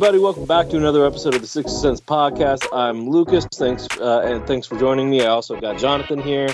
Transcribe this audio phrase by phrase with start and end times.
[0.00, 2.66] Everybody, welcome back to another episode of the Sixer Sense Podcast.
[2.72, 3.44] I'm Lucas.
[3.52, 5.20] Thanks uh, and thanks for joining me.
[5.20, 6.48] I also got Jonathan here,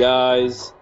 [0.00, 0.72] guys.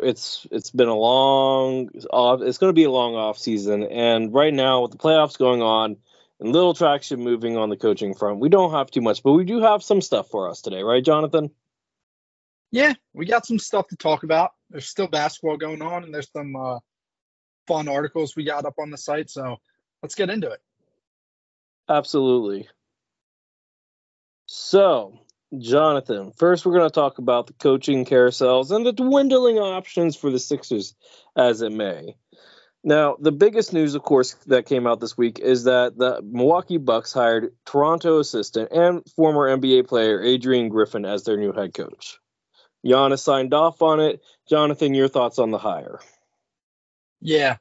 [0.00, 2.40] It's it's been a long off.
[2.40, 5.60] It's going to be a long off season, and right now with the playoffs going
[5.60, 5.98] on
[6.40, 9.44] and little traction moving on the coaching front, we don't have too much, but we
[9.44, 11.50] do have some stuff for us today, right, Jonathan?
[12.70, 14.52] Yeah, we got some stuff to talk about.
[14.70, 16.78] There's still basketball going on, and there's some uh,
[17.66, 19.28] fun articles we got up on the site.
[19.28, 19.58] So
[20.02, 20.62] let's get into it.
[21.88, 22.68] Absolutely.
[24.46, 25.18] So,
[25.58, 30.30] Jonathan, first we're going to talk about the coaching carousels and the dwindling options for
[30.30, 30.94] the Sixers
[31.36, 32.16] as it may.
[32.84, 36.78] Now, the biggest news, of course, that came out this week is that the Milwaukee
[36.78, 42.18] Bucks hired Toronto assistant and former NBA player Adrian Griffin as their new head coach.
[42.84, 44.20] Giannis signed off on it.
[44.48, 46.00] Jonathan, your thoughts on the hire?
[47.20, 47.58] Yeah.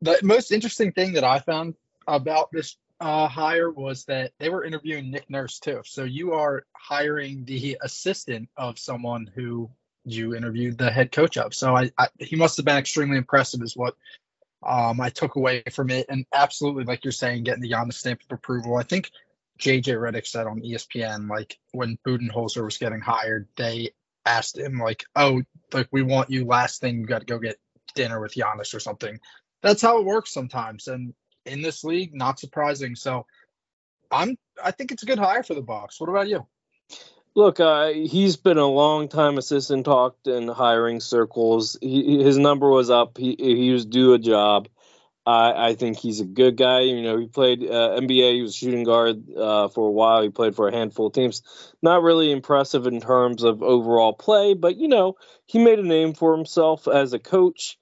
[0.00, 1.74] The most interesting thing that I found
[2.06, 5.80] about this uh, hire was that they were interviewing Nick Nurse too.
[5.84, 9.70] So you are hiring the assistant of someone who
[10.04, 11.52] you interviewed the head coach of.
[11.52, 13.96] So I, I he must have been extremely impressive, is what
[14.64, 16.06] um, I took away from it.
[16.08, 18.76] And absolutely, like you're saying, getting the Giannis stamp of approval.
[18.76, 19.10] I think
[19.58, 23.90] JJ Redick said on ESPN, like when Budenholzer was getting hired, they
[24.24, 25.42] asked him like, "Oh,
[25.72, 26.44] like we want you.
[26.44, 27.58] Last thing, you got to go get
[27.96, 29.18] dinner with Giannis or something."
[29.60, 31.14] That's how it works sometimes, and
[31.46, 32.14] in this league.
[32.14, 32.94] Not surprising.
[32.94, 33.26] So
[34.10, 36.00] I'm I think it's a good hire for the Bucks.
[36.00, 36.46] What about you?
[37.34, 41.78] Look, uh, he's been a long time assistant talked in hiring circles.
[41.80, 43.16] He, his number was up.
[43.16, 44.68] He he was due a job.
[45.24, 46.80] I, I think he's a good guy.
[46.80, 48.34] You know, he played uh, NBA.
[48.34, 50.22] He was shooting guard uh, for a while.
[50.22, 51.42] He played for a handful of teams.
[51.80, 55.14] Not really impressive in terms of overall play, but you know,
[55.46, 57.78] he made a name for himself as a coach.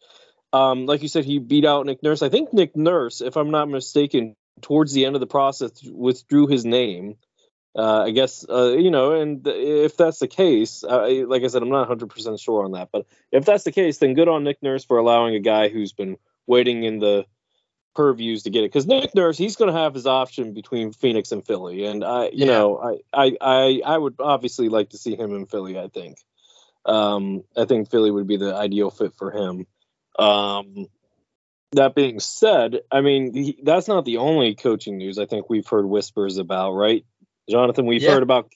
[0.52, 2.22] Um, like you said, he beat out Nick Nurse.
[2.22, 6.46] I think Nick Nurse, if I'm not mistaken, towards the end of the process withdrew
[6.46, 7.16] his name.
[7.76, 11.62] Uh, I guess uh, you know, and if that's the case, uh, like I said,
[11.62, 14.42] I'm not 100 percent sure on that, but if that's the case, then good on
[14.42, 16.16] Nick Nurse for allowing a guy who's been
[16.48, 17.26] waiting in the
[17.94, 18.72] purviews to get it.
[18.72, 22.24] Because Nick Nurse, he's going to have his option between Phoenix and Philly, and I,
[22.24, 22.46] you yeah.
[22.46, 25.78] know, I, I, I, I would obviously like to see him in Philly.
[25.78, 26.18] I think,
[26.86, 29.68] um, I think Philly would be the ideal fit for him.
[30.20, 30.86] Um,
[31.72, 35.66] that being said, I mean he, that's not the only coaching news I think we've
[35.66, 37.04] heard whispers about, right,
[37.48, 37.86] Jonathan?
[37.86, 38.12] We've yeah.
[38.12, 38.52] heard about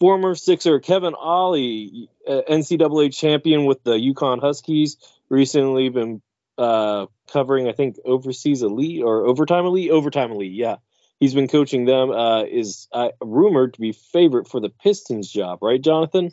[0.00, 4.96] former Sixer Kevin Ollie, uh, NCAA champion with the UConn Huskies,
[5.28, 6.22] recently been
[6.56, 10.76] uh, covering I think overseas elite or overtime elite, overtime elite, yeah.
[11.20, 12.10] He's been coaching them.
[12.12, 16.32] Uh, is uh, rumored to be favorite for the Pistons job, right, Jonathan?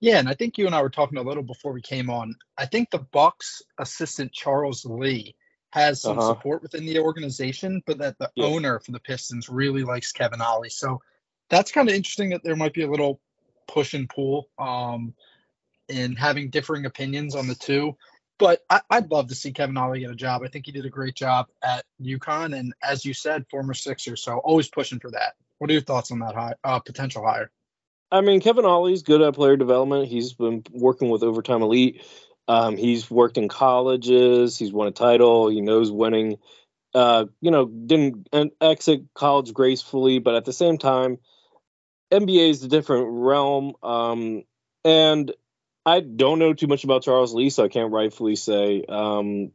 [0.00, 2.34] Yeah, and I think you and I were talking a little before we came on.
[2.56, 5.34] I think the Bucks assistant Charles Lee
[5.72, 6.28] has some uh-huh.
[6.28, 8.46] support within the organization, but that the yeah.
[8.46, 10.70] owner for the Pistons really likes Kevin Ollie.
[10.70, 11.00] So
[11.50, 13.20] that's kind of interesting that there might be a little
[13.68, 15.14] push and pull um,
[15.88, 17.96] in having differing opinions on the two.
[18.38, 20.42] But I, would love to see Kevin Ollie get a job.
[20.42, 24.16] I think he did a great job at UConn, and as you said, former Sixer.
[24.16, 25.34] So always pushing for that.
[25.58, 27.50] What are your thoughts on that high, uh, potential hire?
[28.12, 30.08] I mean, Kevin Ollie's good at player development.
[30.08, 32.02] He's been working with Overtime Elite.
[32.48, 34.58] Um, he's worked in colleges.
[34.58, 35.48] He's won a title.
[35.48, 36.38] He knows winning.
[36.92, 38.28] Uh, you know, didn't
[38.60, 41.18] exit college gracefully, but at the same time,
[42.12, 43.74] NBA is a different realm.
[43.82, 44.42] Um,
[44.84, 45.32] and
[45.86, 48.84] I don't know too much about Charles Lee, so I can't rightfully say.
[48.88, 49.52] Um,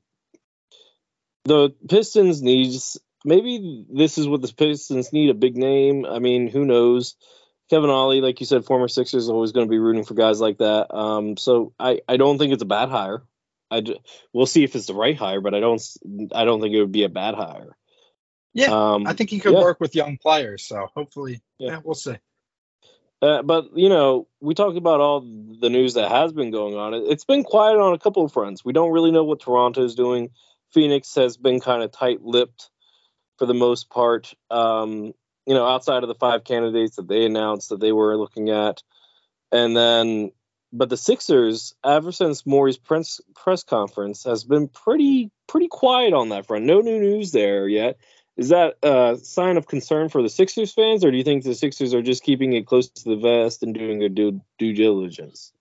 [1.44, 6.06] the Pistons needs maybe this is what the Pistons need a big name.
[6.06, 7.16] I mean, who knows?
[7.69, 10.39] Kevin Ollie, like you said, former Sixers, is always going to be rooting for guys
[10.39, 10.95] like that.
[10.95, 13.23] Um, so I, I don't think it's a bad hire.
[13.71, 13.83] I
[14.31, 15.81] we'll see if it's the right hire, but I don't
[16.33, 17.75] I don't think it would be a bad hire.
[18.53, 19.62] Yeah, um, I think he could yeah.
[19.62, 20.63] work with young players.
[20.63, 22.15] So hopefully, yeah, yeah we'll see.
[23.21, 26.94] Uh, but you know, we talked about all the news that has been going on.
[26.94, 28.63] It, has been quiet on a couple of fronts.
[28.63, 30.29] We don't really know what Toronto is doing.
[30.71, 32.69] Phoenix has been kind of tight-lipped
[33.38, 34.33] for the most part.
[34.51, 35.13] Um,
[35.45, 38.81] you know, outside of the five candidates that they announced that they were looking at,
[39.51, 40.31] and then,
[40.74, 46.30] but the Sixers, ever since Morey's press press conference, has been pretty pretty quiet on
[46.30, 46.65] that front.
[46.65, 47.97] No new news there yet.
[48.38, 51.56] Is that a sign of concern for the Sixers fans, or do you think the
[51.56, 55.53] Sixers are just keeping it close to the vest and doing their due, due diligence?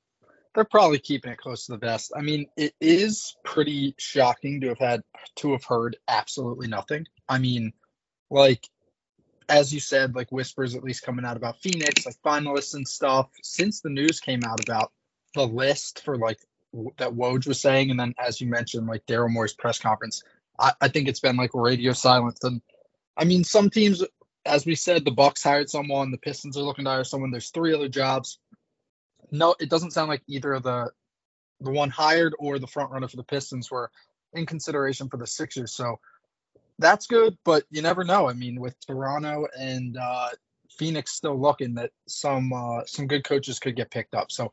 [0.54, 2.12] They're probably keeping it close to the vest.
[2.16, 5.02] I mean, it is pretty shocking to have had
[5.36, 7.06] to have heard absolutely nothing.
[7.28, 7.72] I mean,
[8.30, 8.68] like
[9.48, 13.28] as you said, like whispers at least coming out about Phoenix, like finalists and stuff.
[13.42, 14.92] Since the news came out about
[15.34, 16.38] the list for like
[16.98, 20.22] that Woj was saying, and then as you mentioned, like Daryl Morey's press conference,
[20.58, 22.42] I, I think it's been like radio silence.
[22.42, 22.62] And
[23.16, 24.02] I mean, some teams,
[24.44, 27.30] as we said, the Bucks hired someone, the Pistons are looking to hire someone.
[27.30, 28.38] There's three other jobs.
[29.30, 30.90] No, it doesn't sound like either of the
[31.60, 33.90] the one hired or the front runner for the Pistons were
[34.32, 35.72] in consideration for the Sixers.
[35.72, 36.00] So
[36.78, 38.28] that's good, but you never know.
[38.28, 40.28] I mean, with Toronto and uh,
[40.70, 44.32] Phoenix still looking, that some uh, some good coaches could get picked up.
[44.32, 44.52] So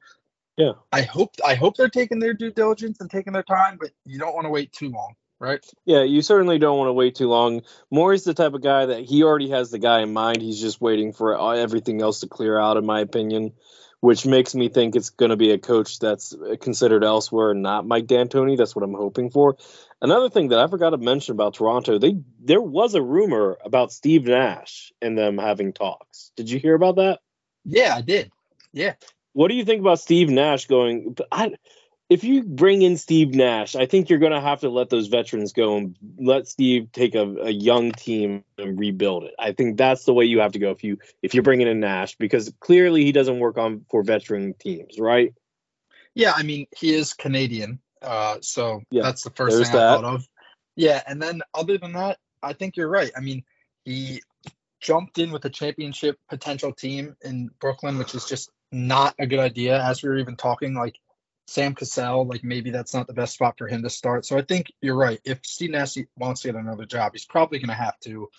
[0.58, 3.92] yeah, I hope I hope they're taking their due diligence and taking their time, but
[4.06, 5.66] you don't want to wait too long right?
[5.86, 7.64] Yeah, you certainly don't want to wait too long.
[7.90, 10.42] Morey's the type of guy that he already has the guy in mind.
[10.42, 13.54] He's just waiting for everything else to clear out, in my opinion,
[14.02, 18.08] which makes me think it's going to be a coach that's considered elsewhere, not Mike
[18.08, 18.58] D'Antoni.
[18.58, 19.58] That's what I'm hoping for.
[20.02, 23.92] Another thing that I forgot to mention about Toronto, they there was a rumor about
[23.92, 26.32] Steve Nash and them having talks.
[26.36, 27.20] Did you hear about that?
[27.64, 28.32] Yeah, I did.
[28.74, 28.96] Yeah.
[29.34, 31.16] What do you think about Steve Nash going?
[31.32, 31.54] I
[32.12, 35.08] if you bring in Steve Nash, I think you're going to have to let those
[35.08, 39.34] veterans go and let Steve take a, a, young team and rebuild it.
[39.40, 41.80] I think that's the way you have to go if you if you're bringing in
[41.80, 45.34] Nash because clearly he doesn't work on for veteran teams, right?
[46.14, 49.82] Yeah, I mean he is Canadian, uh, so yeah, that's the first thing that.
[49.82, 50.28] I thought of.
[50.76, 53.12] Yeah, and then other than that, I think you're right.
[53.16, 53.46] I mean
[53.86, 54.22] he
[54.82, 59.40] jumped in with a championship potential team in Brooklyn, which is just not a good
[59.40, 59.82] idea.
[59.82, 61.00] As we were even talking, like
[61.52, 64.26] Sam Cassell, like maybe that's not the best spot for him to start.
[64.26, 65.20] So I think you're right.
[65.26, 68.30] If Steve Nash wants to get another job, he's probably going to have to,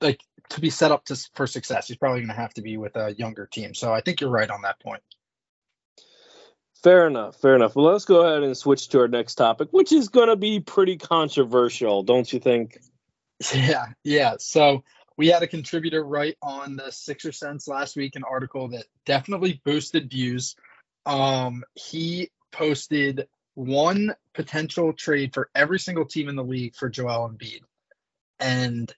[0.00, 1.86] like, to be set up to for success.
[1.86, 3.74] He's probably going to have to be with a younger team.
[3.74, 5.02] So I think you're right on that point.
[6.82, 7.36] Fair enough.
[7.42, 7.76] Fair enough.
[7.76, 10.60] Well, let's go ahead and switch to our next topic, which is going to be
[10.60, 12.78] pretty controversial, don't you think?
[13.54, 13.86] Yeah.
[14.02, 14.34] Yeah.
[14.40, 14.82] So
[15.16, 19.60] we had a contributor write on the Sixer Sense last week an article that definitely
[19.64, 20.56] boosted views
[21.08, 27.30] um, he posted one potential trade for every single team in the league for Joel
[27.30, 27.62] Embiid.
[28.38, 28.92] And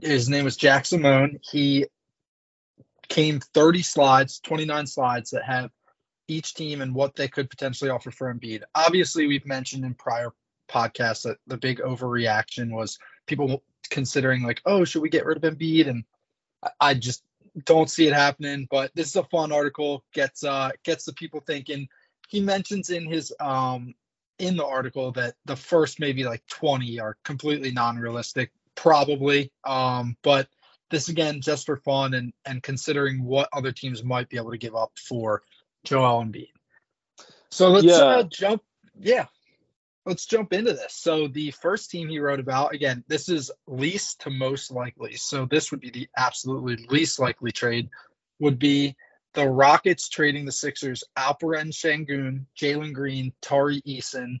[0.00, 1.40] his name was Jack Simone.
[1.42, 1.86] He
[3.08, 5.70] came 30 slides, 29 slides that have
[6.28, 8.62] each team and what they could potentially offer for Embiid.
[8.74, 10.32] Obviously, we've mentioned in prior
[10.68, 15.54] podcasts that the big overreaction was people considering like, oh, should we get rid of
[15.56, 15.88] Embiid?
[15.88, 16.04] And
[16.78, 17.22] I just
[17.64, 20.04] don't see it happening, but this is a fun article.
[20.12, 21.88] Gets uh gets the people thinking.
[22.28, 23.94] He mentions in his um
[24.38, 29.52] in the article that the first maybe like 20 are completely non-realistic, probably.
[29.64, 30.48] Um, but
[30.90, 34.58] this again just for fun and and considering what other teams might be able to
[34.58, 35.42] give up for
[35.84, 36.48] Joel Embiid.
[37.50, 37.94] So let's yeah.
[37.94, 38.62] uh, jump.
[38.98, 39.26] Yeah,
[40.06, 40.94] let's jump into this.
[40.94, 45.16] So the first team he wrote about, again, this is least to most likely.
[45.16, 47.88] So this would be the absolutely least likely trade
[48.40, 48.96] would be
[49.34, 54.38] the Rockets trading the Sixers Alperen Sengun, Jalen Green, Tari Eason,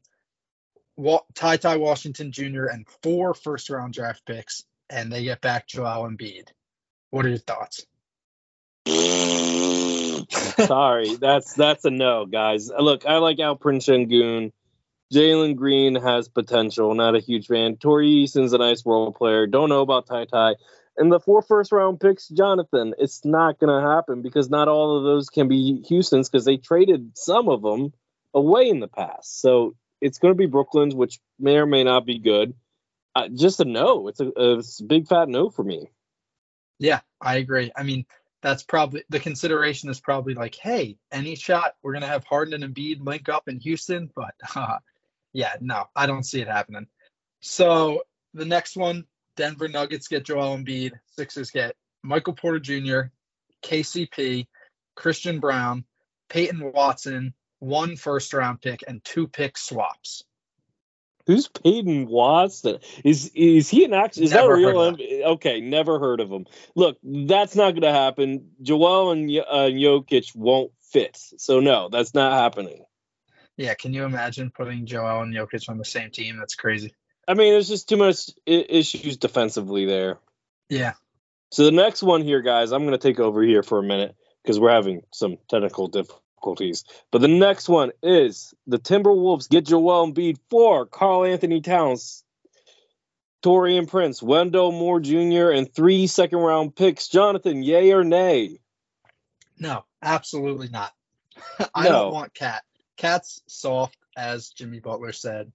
[1.34, 6.08] Ty Ty Washington Jr., and four first round draft picks, and they get back Joel
[6.08, 6.48] Embiid.
[7.10, 7.86] What are your thoughts?
[10.66, 12.70] Sorry, that's that's a no, guys.
[12.70, 14.52] Look, I like Alperen Sengun.
[15.12, 16.94] Jalen Green has potential.
[16.94, 17.76] Not a huge fan.
[17.76, 19.46] Tari Eason's a nice role player.
[19.46, 20.54] Don't know about Ty Ty.
[20.96, 24.98] And the four first round picks, Jonathan, it's not going to happen because not all
[24.98, 27.92] of those can be Houston's because they traded some of them
[28.32, 29.40] away in the past.
[29.40, 32.54] So it's going to be Brooklyn's, which may or may not be good.
[33.14, 34.08] Uh, just a no.
[34.08, 35.88] It's a, a big fat no for me.
[36.78, 37.72] Yeah, I agree.
[37.76, 38.04] I mean,
[38.42, 42.74] that's probably the consideration is probably like, hey, any shot we're gonna have Harden and
[42.74, 44.78] Embiid link up in Houston, but uh,
[45.34, 46.86] yeah, no, I don't see it happening.
[47.40, 49.04] So the next one,
[49.36, 50.92] Denver Nuggets get Joel Embiid.
[51.16, 53.10] Sixers get Michael Porter Jr.,
[53.62, 54.46] KCP,
[54.94, 55.84] Christian Braun,
[56.30, 60.22] Peyton Watson, one first round pick, and two pick swaps.
[61.26, 62.78] Who's Peyton Watson?
[63.02, 64.24] Is is he an actual?
[64.24, 64.80] Is that a Never real?
[64.82, 66.46] of M- okay, never heard of him.
[66.74, 68.50] Look, that's not going to happen.
[68.62, 72.84] Joel and uh, Jokic won't fit, so no, that's not happening.
[73.56, 76.36] Yeah, can you imagine putting Joel and Jokic on the same team?
[76.38, 76.94] That's crazy.
[77.28, 80.18] I mean, there's just too much I- issues defensively there.
[80.68, 80.94] Yeah.
[81.50, 84.16] So the next one here, guys, I'm going to take over here for a minute
[84.42, 86.84] because we're having some technical difficulties.
[87.12, 92.24] But the next one is the Timberwolves get Joel Embiid for Karl-Anthony Towns,
[93.42, 97.08] Taurean Prince, Wendell Moore Jr., and three second round picks.
[97.08, 98.58] Jonathan, yay or nay?
[99.58, 100.92] No, absolutely not.
[101.74, 101.90] I No.
[101.90, 102.64] don't want Cat.
[102.96, 105.52] Cat's soft, as Jimmy Butler said.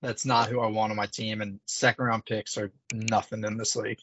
[0.00, 3.56] That's not who I want on my team, and second round picks are nothing in
[3.56, 3.98] this league.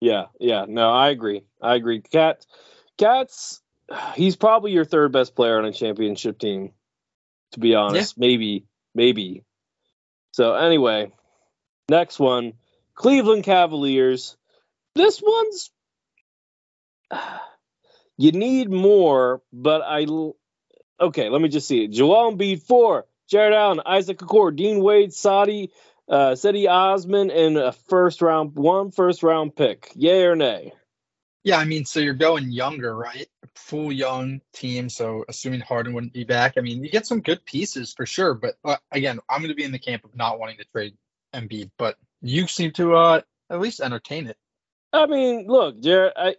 [0.00, 1.44] Yeah, yeah, no, I agree.
[1.62, 2.02] I agree.
[2.02, 2.44] Cat,
[2.98, 3.62] Cat's,
[4.14, 6.72] he's probably your third best player on a championship team,
[7.52, 8.18] to be honest.
[8.18, 9.44] Maybe, maybe.
[10.32, 11.12] So anyway,
[11.88, 12.52] next one,
[12.94, 14.36] Cleveland Cavaliers.
[14.94, 15.70] This one's
[18.18, 20.04] you need more, but I
[21.00, 21.28] okay.
[21.28, 21.90] Let me just see it.
[21.90, 25.70] Joel Embiid four, Jarrett Allen, Isaac Okoro, Dean Wade, Sadi,
[26.08, 29.90] uh, Cedi Osman, and a first round one first round pick.
[29.94, 30.72] Yay or nay?
[31.44, 33.26] Yeah, I mean, so you're going younger, right?
[33.54, 34.88] Full young team.
[34.88, 38.32] So assuming Harden wouldn't be back, I mean, you get some good pieces for sure.
[38.32, 40.94] But uh, again, I'm going to be in the camp of not wanting to trade
[41.34, 41.70] Embiid.
[41.76, 43.20] But you seem to uh,
[43.50, 44.38] at least entertain it.
[44.94, 46.14] I mean, look, Jarrett.
[46.16, 46.36] I,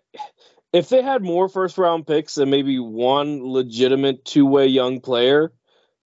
[0.76, 5.54] if they had more first round picks and maybe one legitimate two way young player,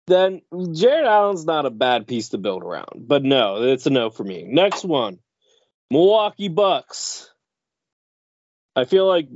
[0.07, 3.07] then Jarrett Allen's not a bad piece to build around.
[3.09, 4.45] But no, it's a no for me.
[4.47, 5.21] Next one,
[5.91, 7.33] Milwaukee Bucks.
[8.77, 9.29] I feel like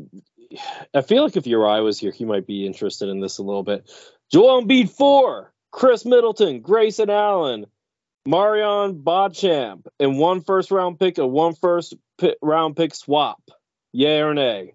[0.95, 3.63] I feel like if Uri was here, he might be interested in this a little
[3.63, 3.91] bit.
[4.31, 7.65] Joel Embiid four, Khris Middleton, Grayson Allen,
[8.29, 11.95] MarJon Beauchamp, and one first round pick, a one first
[12.43, 13.41] round pick swap.
[13.93, 14.75] Yay or nay?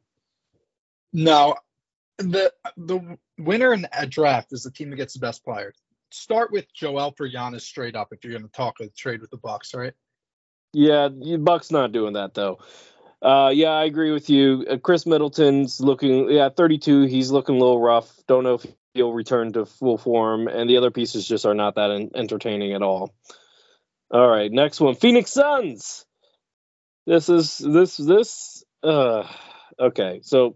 [1.13, 1.55] No,
[2.17, 5.73] the the winner in a draft is the team that gets the best player.
[6.11, 9.29] Start with Joel for Giannis straight up if you're going to talk a trade with
[9.29, 9.93] the Bucks, right?
[10.73, 12.59] Yeah, the Bucks not doing that though.
[13.21, 14.65] Uh, yeah, I agree with you.
[14.69, 17.03] Uh, Khris Middleton's looking, yeah, 32.
[17.03, 18.15] He's looking a little rough.
[18.27, 21.75] Don't know if he'll return to full form, and the other pieces just are not
[21.75, 23.15] that en- entertaining at all.
[24.11, 26.05] All right, next one, Phoenix Suns.
[27.05, 28.63] This is this this.
[28.83, 29.27] Uh,
[29.79, 30.55] okay, so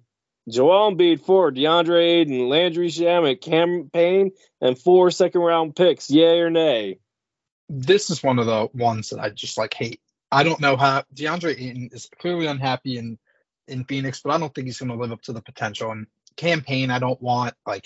[0.50, 6.10] Joel Embiid four, DeAndre Ayton, Landry Shamet, Cam Payne, and four second round picks.
[6.10, 7.00] Yay or nay?
[7.69, 10.01] This is one of the ones that I just like hate.
[10.31, 13.17] I don't know how DeAndre Ayton is clearly unhappy in
[13.67, 15.91] in Phoenix, but I don't think he's going to live up to the potential.
[15.91, 17.86] And Cam Payne, I don't want like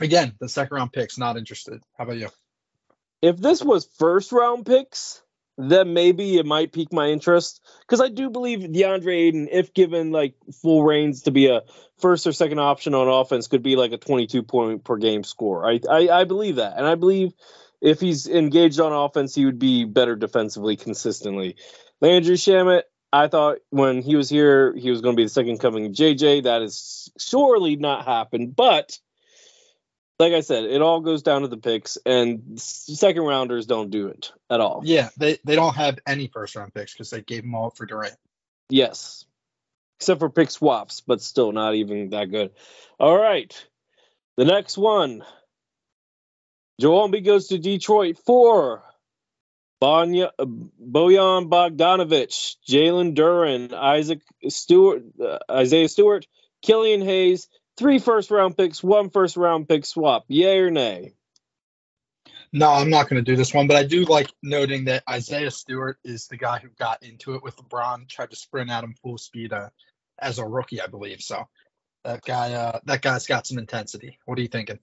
[0.00, 1.18] again the second round picks.
[1.18, 1.82] Not interested.
[1.96, 2.28] How about you?
[3.22, 5.22] if this was first round picks,
[5.70, 10.10] then maybe it might pique my interest because I do believe DeAndre Ayton, if given
[10.12, 11.62] like full reins to be a
[11.98, 15.68] first or second option on offense, could be like a 22 point per game score.
[15.68, 17.32] I I, I believe that, and I believe
[17.80, 21.56] if he's engaged on offense, he would be better defensively consistently.
[22.00, 25.58] Landry Shamet, I thought when he was here, he was going to be the second
[25.58, 26.44] coming of JJ.
[26.44, 28.98] That has surely not happened, but
[30.22, 34.06] like I said, it all goes down to the picks, and second rounders don't do
[34.06, 34.82] it at all.
[34.84, 37.86] Yeah, they they don't have any first round picks because they gave them all for
[37.86, 38.14] Durant.
[38.68, 39.24] Yes,
[39.98, 42.52] except for pick swaps, but still not even that good.
[43.00, 43.52] All right,
[44.36, 45.24] the next one.
[46.80, 48.84] Joel Embiid goes to Detroit for
[49.82, 56.26] Bonya, Bojan Bogdanovich, Jalen Duren, Isaac Stewart, uh, Isaiah Stewart,
[56.62, 60.24] Killian Hayes, three first round picks, one first round pick swap.
[60.28, 61.14] Yay or nay?
[62.52, 65.50] No, I'm not going to do this one, but I do like noting that Isaiah
[65.50, 68.94] Stewart is the guy who got into it with LeBron, tried to sprint at him
[69.02, 69.70] full speed uh,
[70.18, 71.22] as a rookie, I believe.
[71.22, 71.48] So
[72.04, 74.18] that guy, uh, that guy's got some intensity.
[74.26, 74.78] What are you thinking?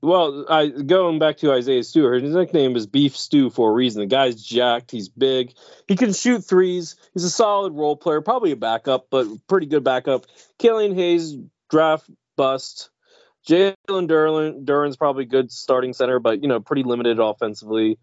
[0.00, 4.00] Well, I going back to Isaiah Stewart, his nickname is Beef Stew for a reason.
[4.00, 5.54] The guy's jacked, he's big,
[5.86, 9.84] he can shoot threes, he's a solid role player, probably a backup, but pretty good
[9.84, 10.26] backup.
[10.58, 11.36] Killian Hayes,
[11.70, 12.90] draft bust.
[13.48, 17.98] Jalen Duren, Duren's probably good starting center, but you know, pretty limited offensively.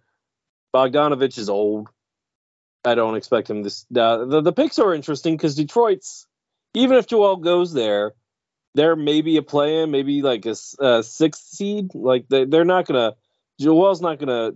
[0.75, 1.89] Bogdanovich is old.
[2.83, 3.85] I don't expect him this.
[3.95, 6.27] Uh, the the picks are interesting because Detroit's
[6.73, 8.13] even if Joel goes there,
[8.75, 11.95] they're maybe a play in, maybe like a sixth seed.
[11.95, 13.15] Like they, they're not gonna.
[13.59, 14.51] Joel's not gonna.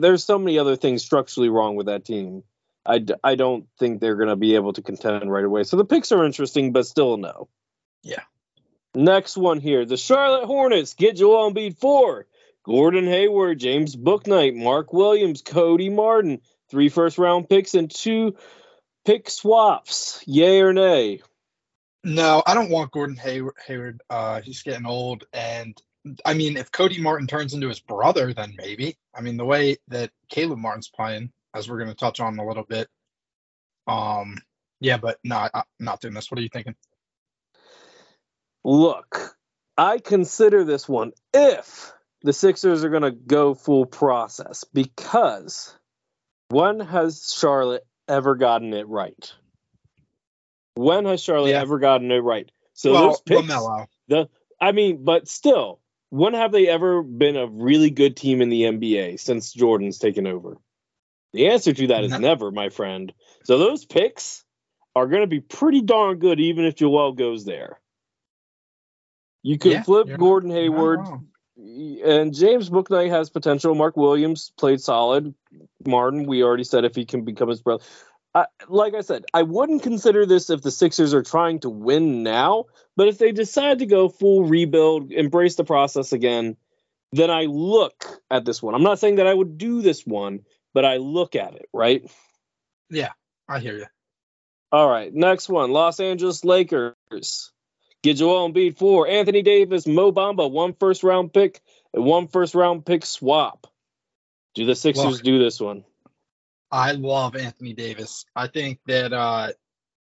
[0.00, 2.42] There's so many other things structurally wrong with that team.
[2.86, 5.64] I, I don't think they're gonna be able to contend right away.
[5.64, 7.48] So the picks are interesting, but still no.
[8.02, 8.22] Yeah.
[8.96, 12.26] Next one here, the Charlotte Hornets get Joel Embiid four,
[12.64, 18.36] Gordon Hayward, James Bouknight, Mark Williams, Cody Martin, three first round picks and two
[19.04, 20.22] pick swaps.
[20.26, 21.20] Yay or nay?
[22.04, 24.00] No, I don't want Gordon Hayward.
[24.08, 25.78] Uh, he's getting old, and
[26.24, 28.96] I mean, if Cody Martin turns into his brother, then maybe.
[29.14, 32.46] I mean, the way that Caleb Martin's playing, as we're going to touch on a
[32.46, 32.88] little bit.
[33.86, 34.38] Um,
[34.80, 36.30] yeah, but no, I, am not doing this.
[36.30, 36.76] What are you thinking?
[38.66, 39.36] Look,
[39.78, 41.92] I consider this one if
[42.22, 45.72] the Sixers are going to go full process because
[46.48, 49.32] when has Charlotte ever gotten it right?
[50.74, 51.60] When has Charlotte yeah.
[51.60, 52.50] ever gotten it right?
[52.72, 53.86] So well, those picks, LaMelo.
[54.08, 54.28] the
[54.60, 55.78] I mean, but still,
[56.10, 60.26] when have they ever been a really good team in the NBA since Jordan's taken
[60.26, 60.56] over?
[61.32, 62.18] The answer to that is no.
[62.18, 63.12] never, my friend.
[63.44, 64.42] So those picks
[64.96, 67.78] are going to be pretty darn good, even if Joel goes there.
[69.46, 71.06] You could yeah, flip Gordon Hayward,
[71.56, 73.76] and James Bouknight has potential.
[73.76, 75.36] Mark Williams played solid.
[75.86, 77.84] Martin, we already said if he can become his brother.
[78.34, 82.24] I, like I said, I wouldn't consider this if the Sixers are trying to win
[82.24, 82.64] now,
[82.96, 86.56] but if they decide to go full rebuild, embrace the process again,
[87.12, 88.74] then I look at this one.
[88.74, 90.40] I'm not saying that I would do this one,
[90.74, 92.02] but I look at it, right?
[92.90, 93.12] Yeah,
[93.48, 93.86] I hear you.
[94.72, 97.52] All right, next one Los Angeles Lakers.
[98.06, 99.08] Get Joel Embiid four.
[99.08, 101.60] Anthony Davis, Mo Bamba, one first round pick,
[101.92, 103.66] and one first round pick swap.
[104.54, 105.84] Do the Sixers Look, do this one?
[106.70, 108.24] I love Anthony Davis.
[108.36, 109.48] I think that uh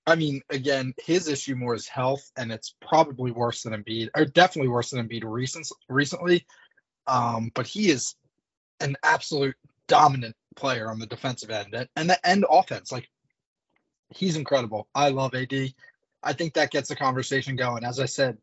[0.08, 4.24] I mean, again, his issue more is health, and it's probably worse than Embiid, or
[4.24, 6.46] definitely worse than Embiid recent, recently.
[7.06, 8.16] Um, but he is
[8.80, 9.54] an absolute
[9.86, 12.90] dominant player on the defensive end and the end offense.
[12.90, 13.08] Like
[14.08, 14.88] he's incredible.
[14.96, 15.72] I love AD.
[16.24, 17.84] I think that gets the conversation going.
[17.84, 18.38] As I said,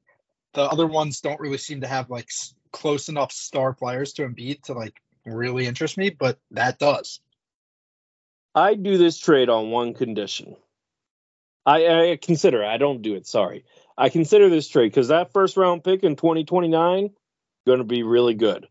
[0.53, 2.29] the other ones don't really seem to have like
[2.71, 4.93] close enough star players to Embiid to like
[5.25, 7.19] really interest me, but that does.
[8.53, 10.55] I do this trade on one condition.
[11.65, 13.27] I, I consider I don't do it.
[13.27, 13.65] Sorry,
[13.97, 17.11] I consider this trade because that first round pick in 2029
[17.65, 18.67] going to be really good.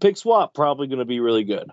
[0.00, 1.70] Pick swap probably going to be really good,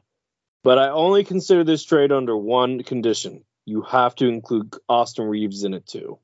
[0.64, 5.64] but I only consider this trade under one condition: you have to include Austin Reaves
[5.64, 6.20] in it too.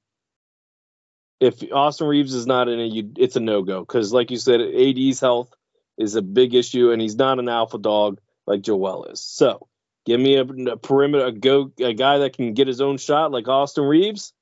[1.39, 4.37] If Austin Reaves is not in it, you, it's a no go because, like you
[4.37, 5.53] said, AD's health
[5.97, 9.21] is a big issue, and he's not an alpha dog like Joel is.
[9.21, 9.67] So
[10.05, 13.31] Give me a, a perimeter, a go, a guy that can get his own shot
[13.31, 14.33] like Austin Reaves.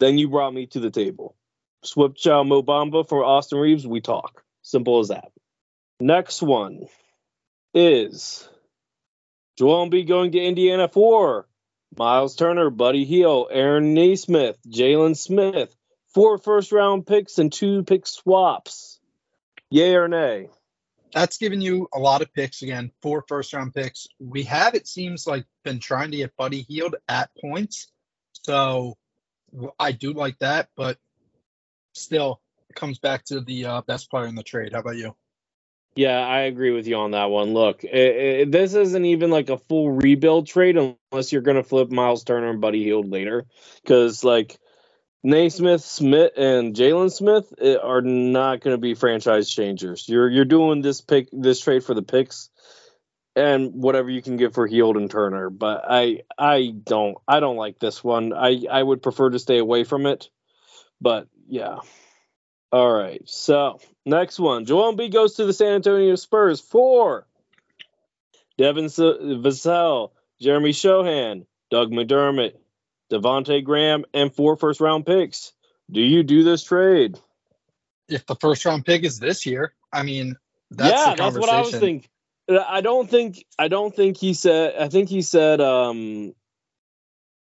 [0.00, 1.36] Then you brought me to the table.
[1.84, 3.86] Swip Chow Mo Bamba for Austin Reaves.
[3.86, 4.42] We talk.
[4.62, 5.30] Simple as that.
[6.00, 6.86] Next one
[7.74, 8.48] is
[9.56, 11.47] Joel Embiid going to Indiana for
[11.96, 15.74] Miles Turner, Buddy Hield, Aaron Nesmith, Jalen Smith,
[16.14, 19.00] four first round picks and two pick swaps.
[19.70, 20.48] Yay or nay?
[21.12, 24.06] that's given you a lot of picks again, four first round picks.
[24.18, 27.90] We have, it seems like, been trying to get Buddy Hield at points.
[28.42, 28.96] So
[29.78, 30.98] I do like that, but
[31.94, 34.72] still, it comes back to the uh, best player in the trade.
[34.72, 35.14] How about you?
[35.98, 37.54] Yeah, I agree with you on that one.
[37.54, 41.64] Look, it, it, this isn't even like a full rebuild trade unless you're going to
[41.64, 43.46] flip Miles Turner and Buddy Hield later.
[43.82, 44.60] Because, like,
[45.24, 50.08] Nesmith, Smith, and Jalen Smith eh, are not going to be franchise changers.
[50.08, 52.48] You're you're doing this pick this trade for the picks
[53.34, 55.50] and whatever you can get for Hield and Turner.
[55.50, 58.32] But I I don't I don't like this one.
[58.32, 60.28] I I would prefer to stay away from it.
[61.00, 61.78] But yeah.
[62.70, 63.22] All right.
[63.24, 67.26] So next one, Joel B goes to the San Antonio Spurs for
[68.58, 72.54] Devin Vassell, Jeremy Sochan, Doug McDermott,
[73.10, 75.52] Devonte Graham, and four first round picks.
[75.90, 77.18] Do you do this trade?
[78.08, 80.36] If the first round pick is this year, I mean,
[80.70, 82.08] that's yeah, that's what I was thinking.
[82.50, 84.74] I don't think I don't think he said.
[84.78, 85.60] I think he said.
[85.60, 86.34] Um,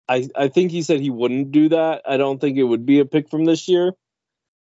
[0.08, 2.02] I I think he said he wouldn't do that.
[2.06, 3.92] I don't think it would be a pick from this year.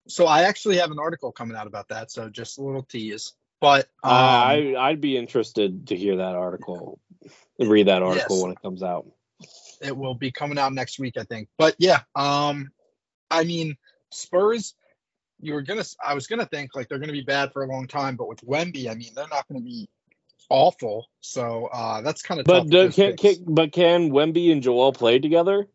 [0.08, 2.10] So I actually have an article coming out about that.
[2.10, 3.32] So just a little tease.
[3.60, 6.98] But um, uh, I I'd be interested to hear that article,
[7.60, 8.42] read that article yes.
[8.42, 9.06] when it comes out.
[9.80, 11.48] It will be coming out next week, I think.
[11.58, 12.70] But yeah, um,
[13.30, 13.76] I mean,
[14.10, 14.74] Spurs.
[15.40, 15.84] You were gonna.
[16.04, 18.40] I was gonna think like they're gonna be bad for a long time, but with
[18.42, 19.88] Wemby, I mean, they're not gonna be
[20.48, 21.08] awful.
[21.20, 22.46] So uh, that's kind of.
[22.46, 25.68] But do, can, can, but can Wemby and Joel play together?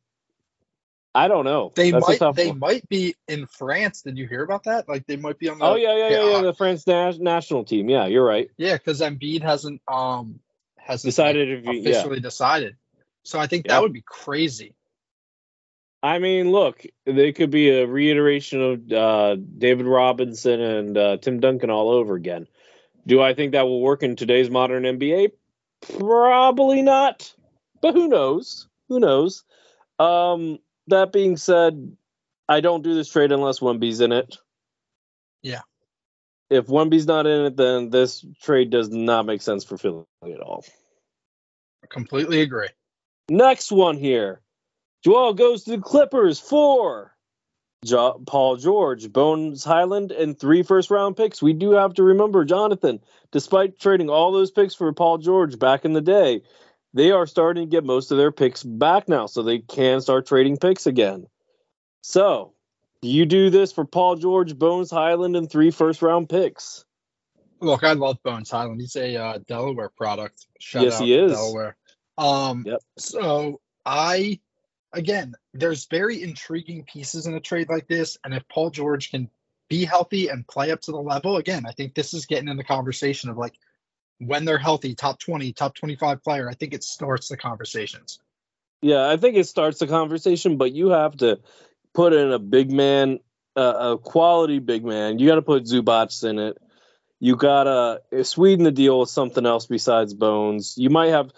[1.17, 1.71] I don't know.
[1.75, 2.35] They That's might.
[2.35, 2.59] They one.
[2.59, 4.03] might be in France.
[4.03, 4.87] Did you hear about that?
[4.87, 5.65] Like they might be on the.
[5.65, 6.41] Oh yeah, yeah, yeah, yeah.
[6.41, 7.89] The France national team.
[7.89, 8.51] Yeah, you're right.
[8.55, 10.39] Yeah, because Embiid hasn't um
[10.77, 12.21] has decided like, he, officially yeah.
[12.21, 12.75] decided.
[13.23, 13.71] So I think yep.
[13.71, 14.75] that would be crazy.
[16.03, 21.39] I mean, look, they could be a reiteration of uh, David Robinson and uh, Tim
[21.39, 22.47] Duncan all over again.
[23.07, 25.31] Do I think that will work in today's modern NBA?
[25.97, 27.33] Probably not.
[27.81, 28.67] But who knows?
[28.89, 29.43] Who knows?
[29.97, 31.95] Um, that being said,
[32.49, 34.37] I don't do this trade unless Wemby's in it.
[35.41, 35.61] Yeah.
[36.49, 40.39] If Wemby's not in it, then this trade does not make sense for Philly at
[40.39, 40.63] all.
[41.89, 42.69] Completely agree.
[43.29, 44.41] Next one here.
[45.03, 47.13] Joel goes to the Clippers for
[47.85, 51.41] jo- Paul George, Bones Hyland, and three first round picks.
[51.41, 52.99] We do have to remember, Jonathan,
[53.31, 56.41] despite trading all those picks for Paul George back in the day,
[56.93, 60.27] they are starting to get most of their picks back now, so they can start
[60.27, 61.27] trading picks again.
[62.01, 62.53] So,
[63.01, 66.85] do you do this for Paul George, Bones Hyland, and three first round picks?
[67.59, 68.79] Look, I love Bones Hyland.
[68.79, 70.45] He's a uh, Delaware product.
[70.59, 71.31] Shout Yes, out he is.
[71.31, 71.75] Delaware.
[72.17, 72.79] Um, Yep.
[72.97, 74.39] So I,
[74.93, 79.29] again, there's very intriguing pieces in a trade like this, and if Paul George can
[79.69, 82.57] be healthy and play up to the level, again, I think this is getting in
[82.57, 83.55] the conversation of like
[84.19, 86.49] when they're healthy, top 20, top 25 player.
[86.49, 88.19] I think it starts the conversations.
[88.81, 91.39] Yeah, I think it starts the conversation, but you have to
[91.93, 93.19] put in a big man,
[93.55, 95.19] uh, a quality big man.
[95.19, 96.57] You got to put Zubac in it.
[97.19, 100.75] You gotta sweeten the deal with something else besides Bones.
[100.77, 101.31] You might have,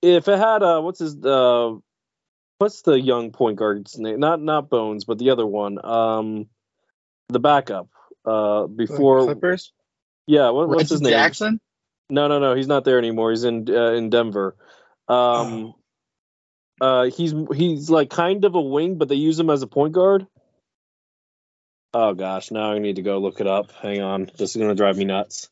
[0.00, 1.74] if it had uh, what's his uh,
[2.58, 4.20] what's the young point guard's name?
[4.20, 6.46] Not not Bones, but the other one, um,
[7.30, 7.88] the backup.
[8.24, 9.72] Uh, before Clippers,
[10.28, 11.12] yeah, what, what's Reggie his name?
[11.12, 11.60] Jackson.
[12.10, 12.54] No, no, no.
[12.54, 13.30] He's not there anymore.
[13.30, 14.56] He's in uh, in Denver.
[15.08, 15.74] Um,
[16.80, 19.92] uh, he's he's like kind of a wing, but they use him as a point
[19.92, 20.26] guard.
[21.94, 23.72] Oh gosh, now I need to go look it up.
[23.72, 25.48] Hang on, this is gonna drive me nuts.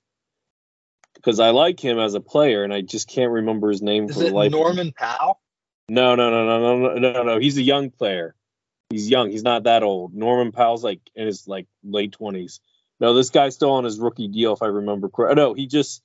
[1.15, 4.15] Because I like him as a player, and I just can't remember his name Is
[4.15, 4.47] for the it life.
[4.49, 4.59] of me.
[4.61, 5.41] Norman Powell?
[5.89, 7.39] No, no, no, no, no, no, no, no.
[7.39, 8.35] He's a young player.
[8.91, 9.31] He's young.
[9.31, 10.15] He's not that old.
[10.15, 12.61] Norman Powell's like in his like late twenties.
[13.01, 15.37] No, this guy's still on his rookie deal, if I remember correct.
[15.37, 16.03] No, he just.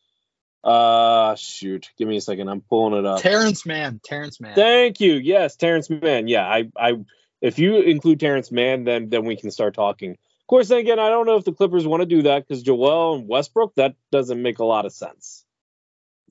[0.64, 1.92] Uh, shoot.
[1.98, 2.48] Give me a second.
[2.48, 3.22] I'm pulling it up.
[3.22, 4.00] Terance Mann.
[4.04, 4.54] Terance Mann.
[4.54, 5.14] Thank you.
[5.14, 6.28] Yes, Terance Mann.
[6.28, 6.94] Yeah, I, I,
[7.42, 10.12] if you include Terance Mann, then then we can start talking.
[10.12, 12.62] Of course, then again, I don't know if the Clippers want to do that because
[12.62, 15.46] Joel and Westbrook, that doesn't make a lot of sense.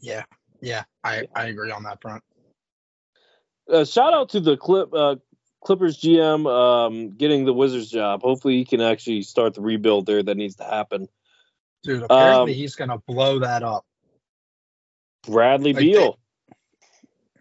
[0.00, 0.24] yeah,
[0.60, 2.22] yeah, I, I agree on that front.
[3.68, 5.16] Uh, shout out to the Clip uh,
[5.64, 8.22] Clippers GM um, getting the Wizards job.
[8.22, 11.08] Hopefully, he can actually start the rebuild there that needs to happen.
[11.82, 13.84] Dude, apparently Um, he's gonna blow that up.
[15.22, 16.18] Bradley Like, Beal.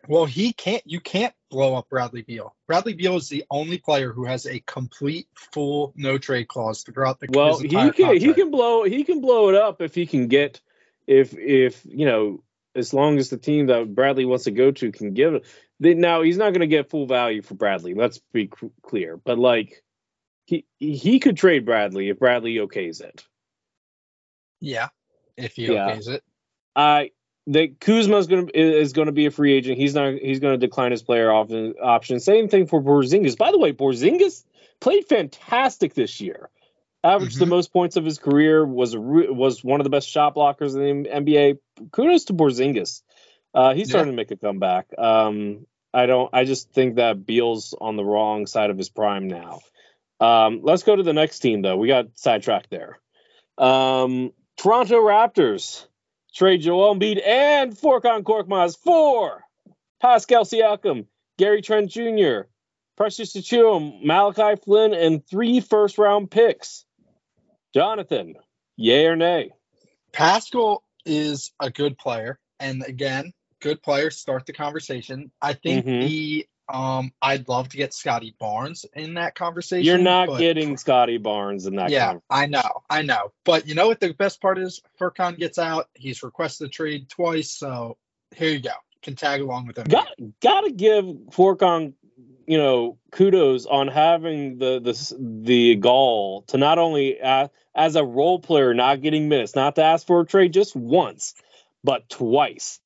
[0.07, 0.81] Well, he can't.
[0.85, 2.55] You can't blow up Bradley Beal.
[2.67, 7.19] Bradley Beal is the only player who has a complete, full no trade clause throughout
[7.19, 7.27] the.
[7.29, 10.61] Well, he can he can blow he can blow it up if he can get
[11.05, 12.43] if if you know
[12.75, 15.45] as long as the team that Bradley wants to go to can give it.
[15.79, 17.93] Now he's not going to get full value for Bradley.
[17.93, 19.17] Let's be c- clear.
[19.17, 19.83] But like
[20.45, 23.23] he he could trade Bradley if Bradley okays it.
[24.59, 24.89] Yeah,
[25.37, 25.95] if he Yeah.
[25.95, 26.23] okays it.
[26.75, 27.11] I
[27.47, 29.77] the Kuzma's going to is going to be a free agent.
[29.77, 32.19] He's not he's going to decline his player option option.
[32.19, 33.37] Same thing for Porzingis.
[33.37, 34.43] By the way, Porzingis
[34.79, 36.49] played fantastic this year.
[37.03, 37.49] Averaged the Mhm.
[37.49, 38.65] most points of his career.
[38.65, 41.57] Was was one of the best shot blockers in the NBA.
[41.91, 43.01] Kudos to Porzingis.
[43.53, 43.93] Uh, he's Yeah.
[43.93, 44.87] starting to make a comeback.
[44.97, 46.29] Um, I don't.
[46.33, 49.61] I just think that Beal's on the wrong side of his prime now.
[50.19, 51.77] Um, let's go to the next team though.
[51.77, 52.99] We got sidetracked there.
[53.57, 55.85] Um, Toronto Raptors
[56.33, 59.43] trade Joel Embiid and Furkan Korkmaz for
[60.01, 62.41] Pascal Siakam, Gary Trent Jr.,
[62.97, 66.85] Precious Achiuwa, Malachi Flynn, and three first round picks.
[67.73, 68.35] Jonathan,
[68.75, 69.51] yay or nay?
[70.11, 75.31] Pascal is a good player, and again, good players start the conversation.
[75.41, 76.01] I think Mhm.
[76.01, 79.85] the um, I'd love to get Scottie Barnes in that conversation.
[79.85, 81.89] You're not but- getting Scottie Barnes in that.
[81.89, 82.15] Yeah.
[82.29, 83.31] I know, I know.
[83.43, 84.81] But you know what the best part is?
[84.99, 85.89] Furkan gets out.
[85.95, 87.97] He's requested a trade twice, so
[88.35, 88.71] here you go.
[89.01, 89.85] Can tag along with him.
[89.85, 90.09] got
[90.41, 91.93] gotta give Furkan,
[92.45, 98.03] you know, kudos on having the the the gall to not only uh, as a
[98.03, 101.33] role player not getting minutes, not to ask for a trade just once,
[101.83, 102.81] but twice.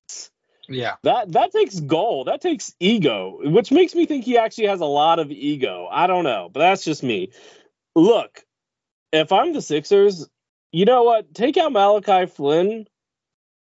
[0.70, 2.26] Yeah, That that takes goal.
[2.26, 5.88] That takes ego, which makes me think he actually has a lot of ego.
[5.92, 7.32] I don't know, but that's just me.
[7.96, 8.44] Look,
[9.12, 10.28] if I'm the Sixers,
[10.72, 11.34] you know what?
[11.34, 12.86] Take out Malachi Flynn.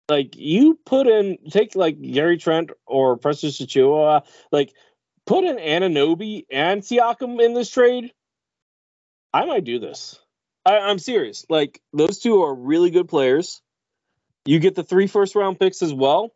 [0.07, 4.23] Like you put in, take like Gary Trent or Precious Achiuwa.
[4.51, 4.73] Like
[5.25, 8.11] put in Anunoby and Siakam in this trade.
[9.33, 10.19] I might do this.
[10.63, 11.45] I, I'm serious.
[11.49, 13.61] Like those two are really good players.
[14.45, 16.31] You get the three first round picks as well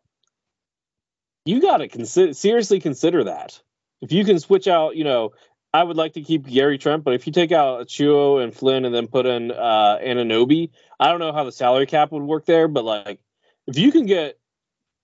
[1.48, 3.60] you got to consider seriously consider that.
[4.02, 5.32] If you can switch out, you know,
[5.74, 8.86] I would like to keep Gary Trent, but if you take out Achiuwa and Flynn
[8.86, 12.46] and then put in uh, Anunoby, I don't know how the salary cap would work
[12.46, 13.20] there, but like
[13.68, 14.38] if you can get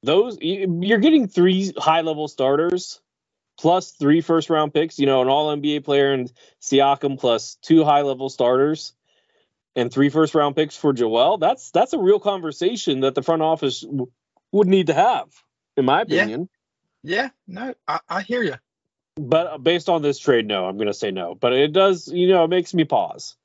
[0.03, 3.01] those, you're getting three high level starters
[3.59, 7.85] plus three first round picks, you know, an all NBA player and Siakam plus two
[7.85, 8.95] high level starters
[9.77, 11.39] and three first round picks for Joel.
[11.39, 14.11] That's that's a real conversation that the front office w-
[14.53, 15.29] would need to have,
[15.77, 16.49] in my opinion.
[17.03, 18.55] Yeah, yeah no, I, I hear you.
[19.17, 21.35] But based on this trade, no, I'm going to say no.
[21.35, 23.37] But it does, you know, it makes me pause.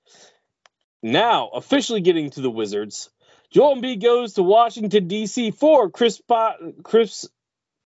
[1.04, 3.10] Now, officially getting to the Wizards,
[3.52, 5.52] Joel Embiid goes to Washington D.C.
[5.52, 6.22] for Chris
[6.84, 7.28] Chris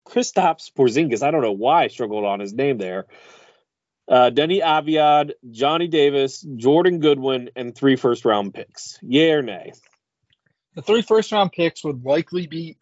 [0.08, 1.24] Kristaps Porzingis.
[1.24, 3.06] I don't know why I struggled on his name there.
[4.08, 8.98] Uh, Deni Avdija, Johnny Davis, Jordan Goodwin, and three first round picks.
[9.02, 9.74] Yay or nay?
[10.76, 12.78] The three first round picks would likely be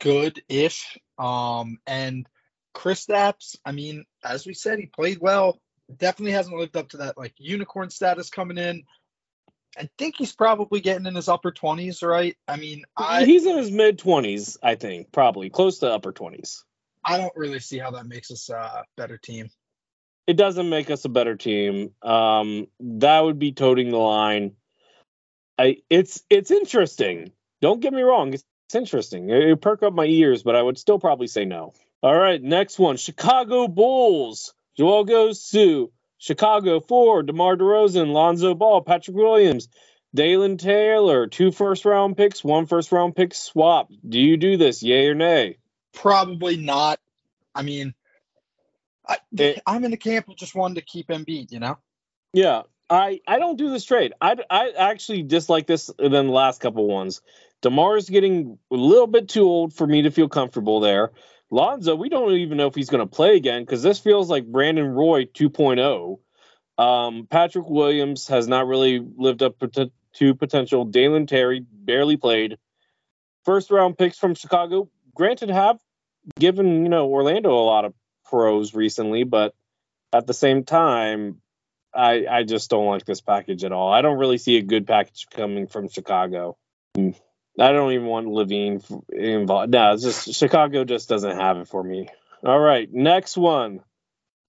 [0.00, 0.98] good ish.
[1.18, 2.26] Um, and
[2.74, 5.60] Kristaps, I mean, as we said, he played well.
[5.96, 8.84] Definitely hasn't lived up to that like unicorn status coming in.
[9.76, 12.36] I think he's probably getting in his upper twenties, right?
[12.46, 16.64] I mean, I, he's in his mid twenties, I think, probably close to upper twenties.
[17.04, 19.50] I don't really see how that makes us a better team.
[20.26, 21.90] It doesn't make us a better team.
[22.02, 24.52] Um, that would be toting the line.
[25.58, 27.32] I it's it's interesting.
[27.60, 29.30] Don't get me wrong, it's, it's interesting.
[29.30, 31.74] It, perk up my ears, but I would still probably say no.
[32.02, 34.52] All right, next one, Chicago Bulls.
[34.76, 39.68] Joel goes to Chicago for DeMar DeRozan, Lonzo Ball, Patrick Williams,
[40.12, 43.90] Dalen Taylor, two first round picks, one first round pick swap.
[44.06, 45.58] Do you do this, yay or nay?
[45.92, 46.98] Probably not.
[47.54, 47.94] I mean,
[49.06, 49.18] I,
[49.66, 51.78] I'm in the camp of just wanting to keep Embiid, you know?
[52.32, 54.12] Yeah, I, I don't do this trade.
[54.20, 57.22] I, I actually dislike this than the last couple ones.
[57.64, 61.12] DeMar's getting a little bit too old for me to feel comfortable there.
[61.50, 64.46] Lonzo, we don't even know if he's going to play again because this feels like
[64.46, 66.18] Brandon Roy 2.0.
[66.76, 69.62] Um, Patrick Williams has not really lived up
[70.14, 70.84] to potential.
[70.84, 72.58] Dalen Terry barely played.
[73.44, 75.78] First round picks from Chicago, granted, have
[76.38, 79.54] given you know Orlando a lot of pros recently, but
[80.12, 81.40] at the same time,
[81.94, 83.92] I I just don't like this package at all.
[83.92, 86.56] I don't really see a good package coming from Chicago.
[87.58, 89.70] I don't even want LaVine involved.
[89.72, 92.08] No, it's just Chicago just doesn't have it for me.
[92.44, 93.80] All right, next one.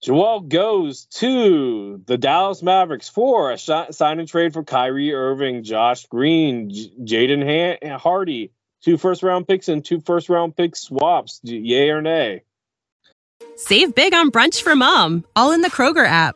[0.01, 6.05] Joel goes to the Dallas Mavericks for a sign and trade for Kyrie Irving, Josh
[6.07, 6.91] Green, J-
[7.27, 8.51] Jaden ha- Hardy,
[8.83, 11.39] two first round picks and two first round pick swaps.
[11.43, 12.43] Yay or nay?
[13.55, 16.35] Save big on brunch for mom, all in the Kroger app.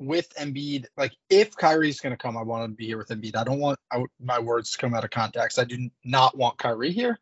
[0.00, 3.36] with Embiid, like if Kyrie's going to come, I want to be here with Embiid.
[3.36, 5.58] I don't want I, my words to come out of context.
[5.58, 7.20] I do not want Kyrie here,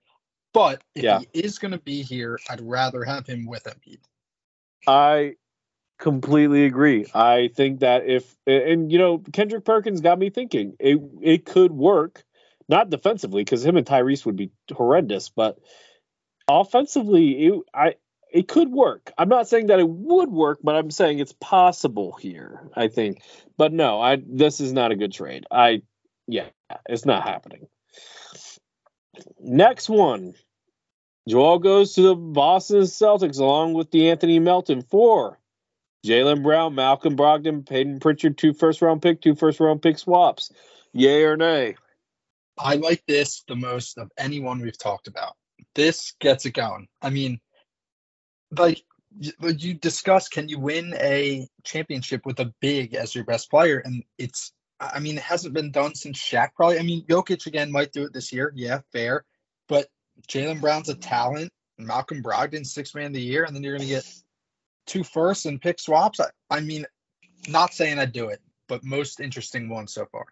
[0.54, 1.18] but if yeah.
[1.18, 3.98] he is going to be here, I'd rather have him with Embiid.
[4.86, 5.34] I
[5.98, 7.06] completely agree.
[7.12, 11.72] I think that if and you know Kendrick Perkins got me thinking it it could
[11.72, 12.24] work,
[12.68, 15.58] not defensively because him and Tyrese would be horrendous, but
[16.48, 17.94] offensively, it, I
[18.30, 19.12] it could work.
[19.16, 22.68] I'm not saying that it would work, but I'm saying it's possible here.
[22.74, 23.22] I think,
[23.56, 25.46] but no, I this is not a good trade.
[25.50, 25.82] I
[26.26, 26.48] yeah,
[26.88, 27.68] it's not happening.
[29.40, 30.34] Next one,
[31.28, 35.38] Joel goes to the Boston Celtics along with the Anthony Melton for
[36.06, 40.52] Jaylen Brown, Malcolm Brogdon, Payton Pritchard, two first round pick, two first round pick swaps.
[40.92, 41.76] Yay or nay?
[42.58, 45.34] I like this the most of anyone we've talked about.
[45.74, 46.88] This gets it going.
[47.02, 47.40] I mean,
[48.56, 48.84] like
[49.56, 53.78] you discuss, can you win a championship with a big as your best player?
[53.78, 56.78] And it's, I mean, it hasn't been done since Shaq probably.
[56.78, 58.52] I mean, Jokic again might do it this year.
[58.54, 59.24] Yeah, fair.
[59.68, 59.88] But
[60.28, 61.50] Jaylen Brown's a talent.
[61.78, 64.04] Malcolm Brogdon, six man of the year, and then you're going to get
[64.86, 66.18] two firsts and pick swaps.
[66.18, 66.86] I, I mean,
[67.48, 70.26] not saying I'd do it, but most interesting one so far.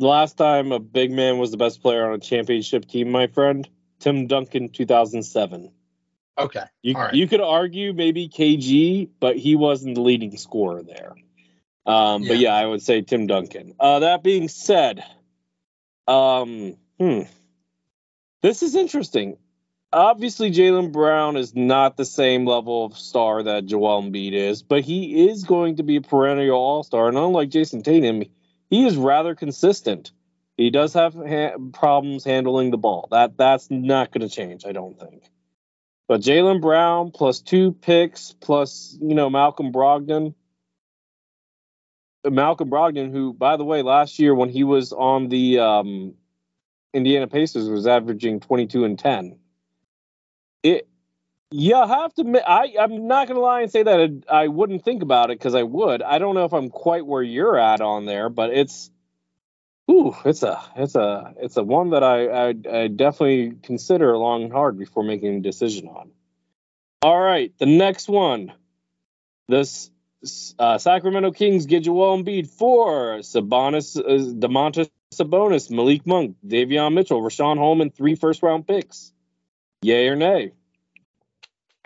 [0.00, 3.26] The last time a big man was the best player on a championship team, my
[3.28, 3.68] friend,
[4.00, 5.70] Tim Duncan, 2007.
[6.38, 6.64] Okay.
[6.82, 11.14] You you could argue maybe KG, but he wasn't the leading scorer there.
[11.86, 12.28] Um, yeah.
[12.28, 13.74] But yeah, I would say Tim Duncan.
[13.80, 15.02] Uh, that being said,
[16.06, 17.22] um, hmm,
[18.42, 19.36] this is interesting.
[19.92, 24.82] obviously Jaylen Brown is not the same level of star that Joel Embiid is, but
[24.82, 27.08] he is going to be a perennial All Star.
[27.08, 28.22] And unlike Jayson Tatum,
[28.70, 30.12] he is rather consistent.
[30.56, 33.08] He does have ha- problems handling the ball.
[33.10, 35.22] That that's not going to change, I don't think.
[36.08, 40.34] But Jaylen Brown plus two picks plus you know Malcolm Brogdon.
[42.28, 46.14] Malcolm Brogdon, who by the way, last year when he was on the um,
[46.92, 49.38] Indiana Pacers, was averaging 22 and 10
[50.62, 50.88] it
[51.50, 54.84] you have to I, I'm not going to lie and say that it, I wouldn't
[54.84, 56.02] think about it because I would.
[56.02, 58.90] I don't know if I'm quite where you're at on there, but it's,
[59.90, 62.48] ooh, it's a, it's a, it's a one that I, I,
[62.82, 66.10] I definitely consider long and hard before making a decision on.
[67.02, 68.52] All right, the next one,
[69.48, 69.90] this
[70.58, 77.22] uh, Sacramento Kings get Joel Embiid for Sabonis, uh, Domantas Sabonis, Malik Monk, Davion Mitchell,
[77.22, 79.12] Richaun Holmes, three first round picks.
[79.82, 80.52] Yay or nay?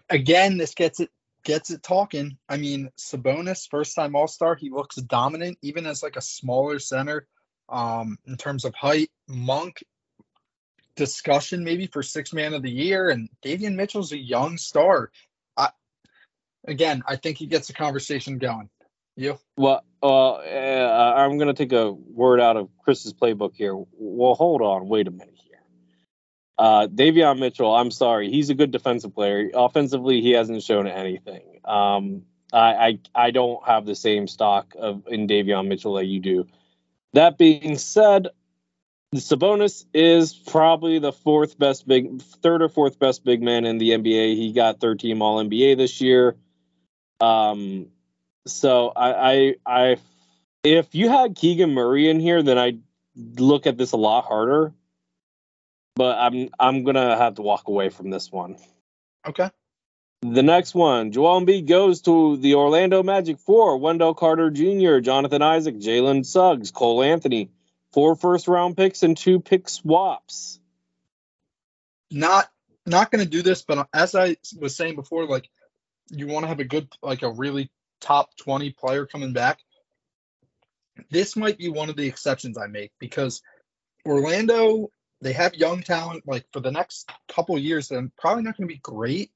[0.08, 1.10] Again, this gets it
[1.44, 2.38] gets it talking.
[2.48, 6.78] I mean, Sabonis, first time All Star, he looks dominant, even as like a smaller
[6.78, 7.26] center.
[7.72, 9.82] Um, in terms of height, Monk
[10.94, 15.10] discussion maybe for six man of the year, and Davion Mitchell's a young star.
[15.56, 15.70] I,
[16.68, 18.68] again, I think he gets the conversation going.
[19.16, 19.38] You?
[19.56, 23.74] Well, uh, uh, I'm going to take a word out of Chris's playbook here.
[23.74, 25.62] Well, hold on, wait a minute here.
[26.58, 29.50] uh, Davion Mitchell, I'm sorry, he's a good defensive player.
[29.54, 31.60] Offensively, he hasn't shown anything.
[31.64, 36.20] Um, I, I, I don't have the same stock of in Davion Mitchell that you
[36.20, 36.46] do.
[37.12, 38.28] That being said,
[39.14, 43.90] Sabonis is probably the fourth best big, third or fourth best big man in the
[43.90, 44.36] NBA.
[44.36, 46.36] He got third team All NBA this year.
[47.20, 47.88] Um,
[48.46, 49.96] so I, I, I,
[50.64, 52.80] if you had Keegan Murray in here, then I'd
[53.14, 54.72] look at this a lot harder
[55.94, 58.56] but I'm I'm gonna have to walk away from this one.
[59.26, 59.50] Okay.
[60.22, 65.42] The next one, Joel Embiid goes to the Orlando Magic for Wendell Carter Jr., Jonathan
[65.42, 67.50] Isaac, Jalen Suggs, Cole Anthony,
[67.90, 70.60] four first round picks and two pick swaps.
[72.08, 72.48] Not
[72.86, 75.50] not gonna do this, but as I was saying before, like
[76.08, 77.68] you want to have a good like a really
[78.00, 79.58] top 20 player coming back.
[81.10, 83.42] This might be one of the exceptions I make because
[84.06, 88.68] Orlando they have young talent like for the next couple years they're probably not going
[88.68, 89.32] to be great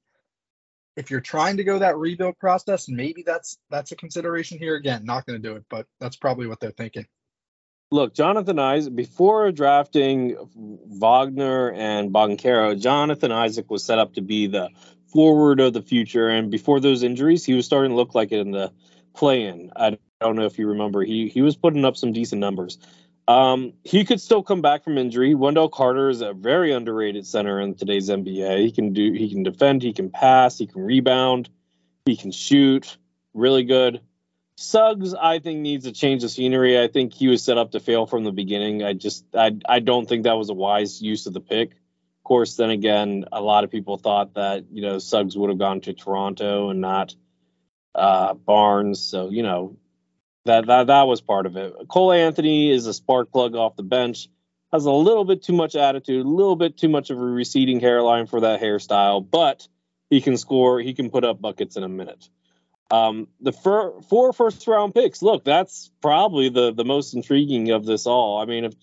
[0.97, 4.75] if you're trying to go that rebuild process maybe that's that's a consideration here.
[4.75, 7.05] Again not going to do it but that's probably what they're thinking.
[7.91, 14.47] Look jonathan isaac before drafting wagner and Banchero, jonathan isaac was set up to be
[14.47, 14.69] the
[15.13, 16.27] forward of the future.
[16.27, 18.73] And before those injuries he was starting to look like it in the
[19.13, 19.71] play-in.
[19.75, 22.79] I don't know if you remember he he was putting up some decent numbers
[23.27, 25.35] um, he could still come back from injury.
[25.35, 28.59] Wendell Carter is a very underrated center in today's NBA.
[28.59, 31.49] He can do, he can defend, he can pass, he can rebound,
[32.05, 32.97] he can shoot,
[33.33, 34.01] really good.
[34.55, 36.81] Suggs, I think, needs a change of scenery.
[36.81, 38.81] I think he was set up to fail from the beginning.
[38.81, 41.71] I just, I, I don't think that was a wise use of the pick.
[41.71, 45.59] Of course, then again, a lot of people thought that you know Suggs would have
[45.59, 47.15] gone to Toronto and not
[47.93, 48.99] uh, Barnes.
[48.99, 49.77] So you know,
[50.47, 51.73] that that that was part of it.
[51.87, 54.27] Cole Anthony is a spark plug off the bench,
[54.73, 57.79] has a little bit too much attitude, a little bit too much of a receding
[57.79, 59.67] hairline for that hairstyle, but
[60.09, 60.79] he can score.
[60.79, 62.29] He can put up buckets in a minute.
[62.89, 65.21] Um, the fir- four first round picks.
[65.21, 68.41] Look, that's probably the the most intriguing of this all.
[68.41, 68.73] I mean, if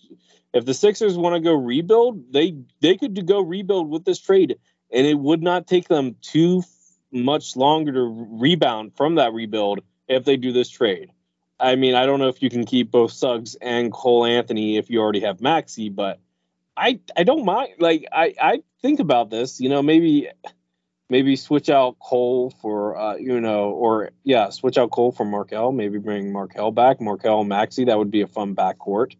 [0.53, 4.57] if the Sixers want to go rebuild, they they could go rebuild with this trade,
[4.90, 6.62] and it would not take them too
[7.11, 11.11] much longer to rebound from that rebuild if they do this trade.
[11.59, 14.90] I mean, I don't know if you can keep both Suggs and Cole Anthony if
[14.90, 16.19] you already have Maxey, but
[16.77, 17.75] I I don't mind.
[17.79, 19.61] Like I I think about this.
[19.61, 20.29] You know, maybe
[21.09, 25.73] maybe switch out Cole for uh, you know, or yeah, switch out Cole for Markelle.
[25.73, 27.85] Maybe bring Markelle back, Markelle Maxey.
[27.85, 29.14] That would be a fun backcourt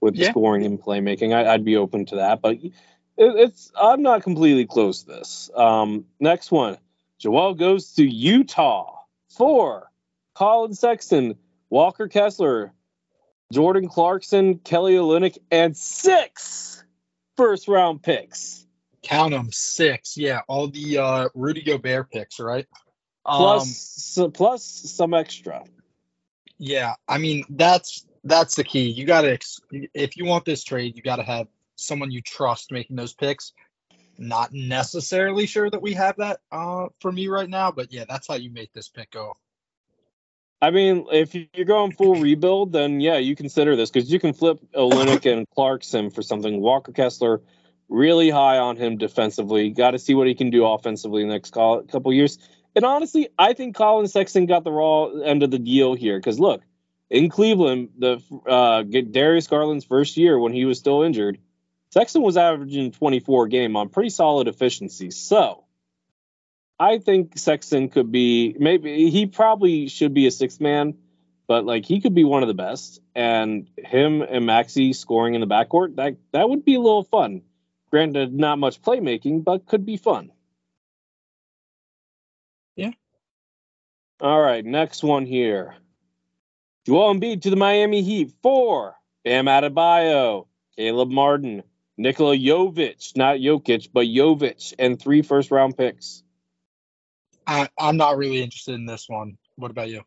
[0.00, 0.30] with yeah.
[0.30, 1.34] scoring and playmaking.
[1.34, 2.72] I, would be open to that, but it,
[3.16, 5.50] it's I'm not completely close to this.
[5.54, 6.78] Um, next one,
[7.18, 9.90] Joel goes to Utah for
[10.34, 11.36] Collin Sexton
[11.72, 12.74] Walker Kessler,
[13.50, 16.84] Jordan Clarkson, Kelly Olynyk, and six
[17.38, 18.66] first round picks.
[19.02, 20.18] Count them, six.
[20.18, 22.66] Yeah, all the uh, Rudy Gobert picks, right?
[23.24, 25.64] Plus, um, plus some extra.
[26.58, 28.90] Yeah, I mean that's that's the key.
[28.90, 29.38] You got to
[29.94, 33.54] if you want this trade, you got to have someone you trust making those picks.
[34.18, 38.28] Not necessarily sure that we have that uh, for me right now, but yeah, that's
[38.28, 39.38] how you make this pick go.
[40.62, 44.32] I mean, if you're going full rebuild, then yeah, you consider this because you can
[44.32, 46.60] flip Olynyk and Clarkson for something.
[46.60, 47.42] Walker Kessler,
[47.88, 49.70] really high on him defensively.
[49.70, 52.38] Got to see what he can do offensively in the next couple years.
[52.76, 56.38] And honestly, I think Collin Sexton got the raw end of the deal here because
[56.38, 56.62] look,
[57.10, 61.38] in Cleveland, the uh, Darius Garland's first year when he was still injured,
[61.90, 65.10] Sexton was averaging 24 game on pretty solid efficiency.
[65.10, 65.64] So
[66.78, 70.94] I think Sexton could be maybe he probably should be a sixth man,
[71.46, 73.00] but like he could be one of the best.
[73.14, 77.42] And him and Maxey scoring in the backcourt that that would be a little fun.
[77.90, 80.32] Granted, not much playmaking, but could be fun.
[82.74, 82.92] Yeah.
[84.20, 85.74] All right, next one here.
[86.86, 88.32] Joel Embiid to the Miami Heat.
[88.42, 88.96] Four.
[89.24, 90.46] Bam Adebayo,
[90.76, 91.62] Caleb Martin,
[91.96, 96.24] Nikola Jovic, not Jokic, but Jovic, and three first round picks.
[97.46, 99.36] I, I'm not really interested in this one.
[99.56, 100.02] What about you?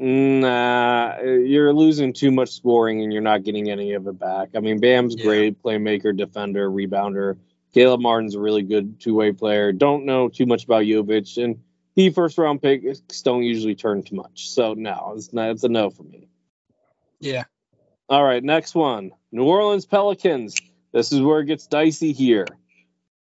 [0.00, 4.50] Nah, you're losing too much scoring and you're not getting any of it back.
[4.54, 5.24] I mean, Bam's yeah.
[5.24, 7.36] great playmaker, defender, rebounder.
[7.74, 9.72] Caleb Martin's a really good two way player.
[9.72, 11.60] Don't know too much about Jovic, and
[11.94, 14.50] he first round picks don't usually turn too much.
[14.50, 15.50] So no, it's not.
[15.50, 16.28] It's a no for me.
[17.20, 17.44] Yeah.
[18.08, 19.10] All right, next one.
[19.32, 20.56] New Orleans Pelicans.
[20.92, 22.46] This is where it gets dicey here.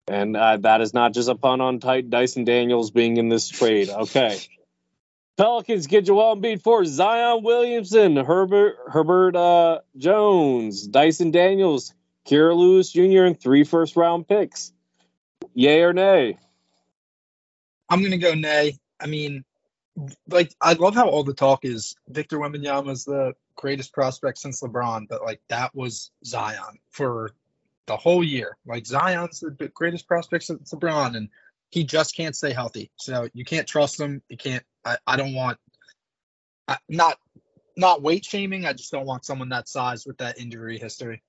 [0.09, 3.48] And uh, that is not just a pun on tight Dyson Daniels being in this
[3.48, 3.88] trade.
[3.88, 4.38] Okay.
[5.36, 11.94] Pelicans get Joel Embiid for Zion Williamson, Herbert Herbert uh, Jones, Dyson Daniels,
[12.26, 14.72] Kira Lewis Jr., and three first round picks.
[15.55, 16.38] Yay or nay?
[17.88, 18.78] I'm gonna go nay.
[19.00, 19.44] I mean,
[20.28, 24.62] like I love how all the talk is Victor Wembanyama is the greatest prospect since
[24.62, 27.32] LeBron, but like that was Zion for
[27.87, 28.57] the whole year.
[28.66, 31.28] Like Zion's the greatest prospect since LeBron, and
[31.70, 32.91] he just can't stay healthy.
[32.97, 34.22] So you can't trust him.
[34.28, 34.64] You can't.
[34.85, 35.59] I, I don't want.
[36.68, 37.18] I, not
[37.76, 38.66] not weight shaming.
[38.66, 41.22] I just don't want someone that size with that injury history.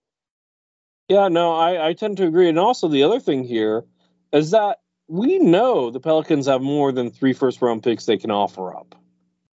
[1.10, 2.50] Yeah, no, I, I tend to agree.
[2.50, 3.84] And also the other thing here
[4.32, 8.32] is that we know the Pelicans have more than three first round picks they can
[8.32, 8.96] offer up.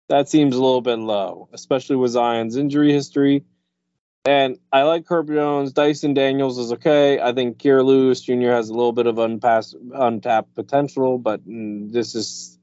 [0.10, 3.46] That seems a little bit low, especially with Zion's injury history.
[4.28, 5.72] And I like Herb Jones.
[5.72, 7.18] Dyson Daniels is okay.
[7.18, 8.50] I think Kira Lewis Jr.
[8.50, 12.60] has a little bit of unpassed, untapped potential, but mm, this is,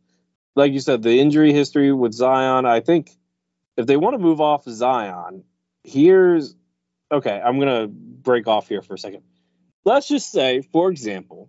[0.54, 2.66] like you said, the injury history with Zion.
[2.66, 3.08] I think
[3.78, 5.44] if they want to move off Zion,
[5.84, 6.54] here's
[7.10, 7.40] okay.
[7.42, 9.22] I'm gonna break off here for a second.
[9.86, 11.48] Let's just say, for example,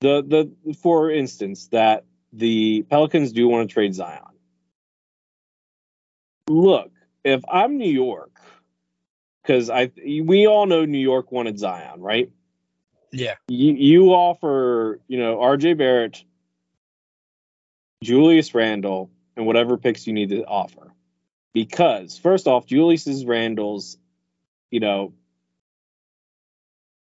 [0.00, 4.18] the the for instance that the Pelicans do want to trade Zion.
[6.48, 6.90] Look,
[7.22, 8.31] if I'm New York
[9.42, 12.30] because I we all know New York wanted Zion, right?
[13.10, 13.34] Yeah.
[13.48, 15.74] You you offer you know R.J.
[15.74, 16.24] Barrett,
[18.02, 20.92] Julius Randle, and whatever picks you need to offer,
[21.52, 23.98] because first off, Julius Randle's,
[24.70, 25.12] you know,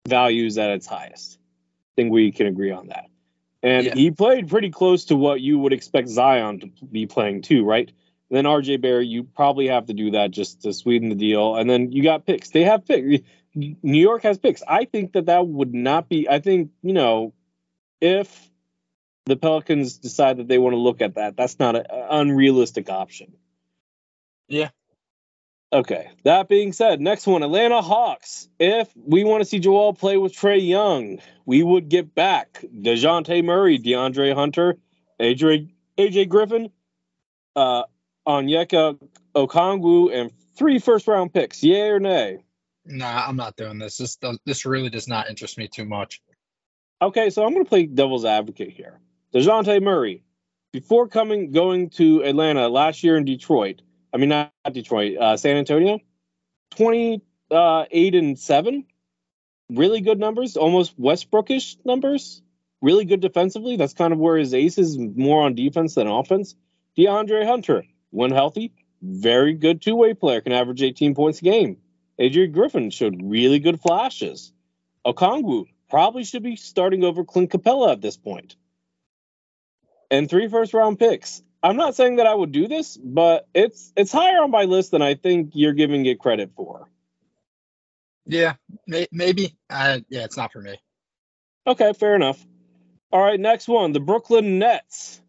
[0.07, 1.37] values at its highest.
[1.39, 3.05] I think we can agree on that.
[3.61, 3.95] And yeah.
[3.95, 7.89] he played pretty close to what you would expect Zion to be playing too, right?
[8.33, 11.55] Then RJ Barrett, you probably have to do that just to sweeten the deal.
[11.55, 12.49] And then you got picks.
[12.49, 13.23] They have picks.
[13.53, 14.63] New York has picks.
[14.67, 16.27] I think that that would not be.
[16.27, 17.35] I think you know,
[18.01, 18.49] if
[19.27, 23.33] the Pelicans decide that they want to look at that, that's not an unrealistic option.
[24.47, 24.69] Yeah.
[25.71, 26.09] Okay.
[26.23, 28.49] That being said, next one, Atlanta Hawks.
[28.59, 33.43] If we want to see Joel play with Trae Young, we would get back Dejounte
[33.43, 34.77] Murray, DeAndre Hunter,
[35.19, 35.69] AJ
[35.99, 36.71] AJ Griffin,
[37.55, 37.83] uh,
[38.27, 38.97] Onyeka
[39.35, 41.63] Okongwu, and three first round picks.
[41.63, 42.43] Yay or nay?
[42.85, 43.97] Nah, I'm not doing this.
[43.97, 46.21] This this really does not interest me too much.
[47.01, 48.99] Okay, so I'm going to play devil's advocate here.
[49.33, 50.23] Dejounte Murray,
[50.71, 53.81] before coming going to Atlanta last year in Detroit,
[54.13, 55.99] I mean not Detroit, uh, San Antonio,
[56.77, 57.21] 28
[57.51, 58.85] uh, and seven,
[59.69, 62.41] really good numbers, almost Westbrookish numbers.
[62.81, 63.77] Really good defensively.
[63.77, 66.53] That's kind of where his ace is more on defense than offense.
[66.97, 71.77] DeAndre Hunter, when healthy, very good two way player, can average 18 points a game.
[72.19, 74.53] Adrian Griffin showed really good flashes.
[75.05, 78.55] Okongwu probably should be starting over Clint Capela at this point.
[80.11, 81.41] And three first round picks.
[81.63, 84.91] I'm not saying that I would do this, but it's it's higher on my list
[84.91, 86.87] than I think you're giving it credit for.
[88.25, 88.55] Yeah,
[88.85, 89.55] may, maybe.
[89.69, 90.77] Uh, yeah, it's not for me.
[91.65, 92.45] Okay, fair enough.
[93.11, 95.21] All right, next one, the Brooklyn Nets.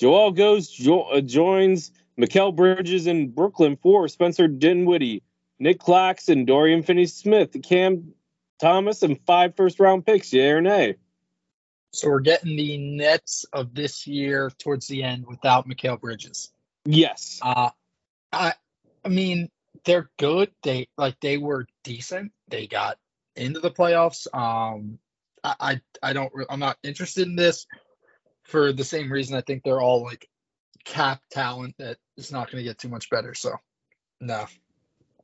[0.00, 5.22] Joel goes jo- uh, joins Mikal Bridges in Brooklyn for Spencer Dinwiddie,
[5.58, 8.14] Nick Claxton, Dorian Finney-Smith, Cam
[8.58, 10.32] Thomas, and five first round picks.
[10.32, 10.96] Yeah or nay?
[11.92, 16.50] So we're getting the Nets of this year towards the end without Mikal Bridges.
[16.86, 17.38] Yes.
[17.42, 17.70] Uh,
[18.32, 18.54] I
[19.04, 19.50] I mean
[19.84, 20.50] they're good.
[20.62, 22.32] They like they were decent.
[22.48, 22.96] They got
[23.36, 24.26] into the playoffs.
[24.32, 24.98] Um,
[25.44, 27.66] I, I, I don't, I'm not interested in this
[28.50, 29.36] for the same reason.
[29.36, 30.28] I think they're all like
[30.84, 33.34] cap talent that is not going to get too much better.
[33.34, 33.56] So,
[34.20, 34.46] no.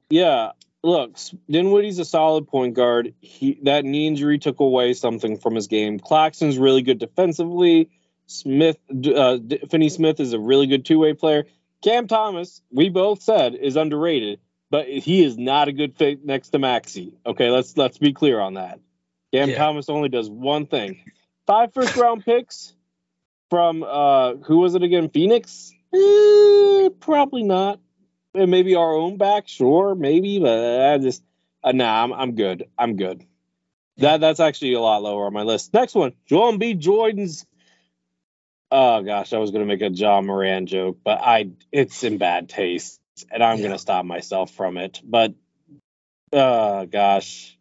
[0.08, 0.52] Yeah,
[0.82, 1.16] look,
[1.50, 3.14] Dinwiddie's a solid point guard.
[3.20, 5.98] He that knee injury took away something from his game.
[5.98, 7.90] Claxton's really good defensively.
[8.26, 8.78] Smith,
[9.14, 9.38] uh,
[9.70, 11.44] Finney Smith is a really good two way player.
[11.82, 16.50] Cam Thomas, we both said, is underrated, but he is not a good fit next
[16.50, 17.14] to Maxey.
[17.24, 18.80] Okay, let's let's be clear on that.
[19.32, 19.58] Cam yeah.
[19.58, 21.02] Thomas only does one thing.
[21.46, 22.75] Five first round picks
[23.50, 25.08] from uh who was it again?
[25.10, 25.72] Phoenix?
[25.94, 27.80] Eh, probably not.
[28.34, 31.22] Eh, maybe our own back, sure, maybe, but I just
[31.62, 32.68] uh, nah, I'm I'm good.
[32.78, 33.24] I'm good.
[33.98, 35.72] That that's actually a lot lower on my list.
[35.72, 36.74] Next one, Joel B.
[36.74, 37.46] Jordan's
[38.70, 42.48] Oh gosh, I was gonna make a Ja Morant joke, but I it's in bad
[42.48, 43.64] taste, and I'm yeah.
[43.64, 45.00] gonna stop myself from it.
[45.04, 45.34] But
[46.32, 47.52] oh gosh.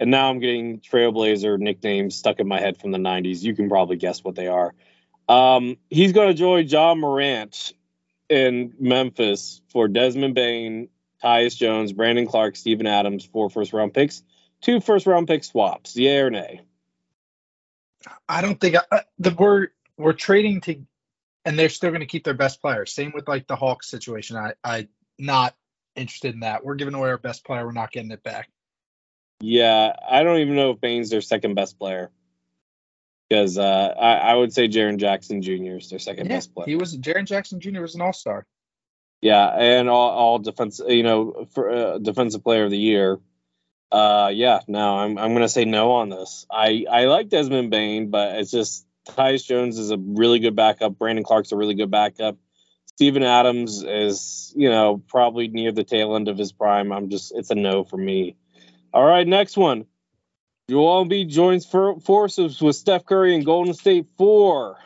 [0.00, 3.42] And now I'm getting Trailblazer nicknames stuck in my head from the 90s.
[3.42, 4.74] You can probably guess what they are.
[5.32, 7.72] Um, he's going to join Ja Morant
[8.28, 10.88] in Memphis for Desmond Bane,
[11.24, 14.22] Tyus Jones, Brandon Clarke, Steven Adams, four first round picks,
[14.60, 15.96] two first round pick swaps.
[15.96, 16.60] Yeah or nay?
[18.28, 20.82] I don't think I, the word we're trading to,
[21.46, 22.92] and they're still going to keep their best players.
[22.92, 24.36] Same with like the Hawks situation.
[24.36, 25.54] I I not
[25.96, 26.62] interested in that.
[26.62, 27.64] We're giving away our best player.
[27.64, 28.50] We're not getting it back.
[29.40, 32.10] Yeah, I don't even know if Bane's their second best player.
[33.32, 35.78] Because uh, I, I, would say Jaren Jackson Jr.
[35.78, 36.66] is their second yeah, best player.
[36.66, 37.80] He was Jaren Jackson Jr.
[37.80, 38.44] was an All Star.
[39.22, 43.20] Yeah, and all, all defense, you know, for uh, defensive player of the year.
[43.90, 46.46] Uh, yeah, no, I'm I'm gonna say no on this.
[46.50, 50.98] I I like Desmond Bane, but it's just Tyus Jones is a really good backup.
[50.98, 52.36] Brandon Clarke's a really good backup.
[52.84, 56.92] Steven Adams is, you know, probably near the tail end of his prime.
[56.92, 58.36] I'm just, it's a no for me.
[58.92, 59.86] All right, next one.
[60.70, 64.78] Joel Embiid joins forces with Steph Curry and Golden State for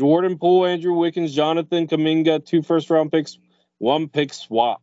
[0.00, 3.38] Jordan Poole, Andrew Wiggins, Jonathan Kuminga, two first round picks,
[3.78, 4.82] one pick swap.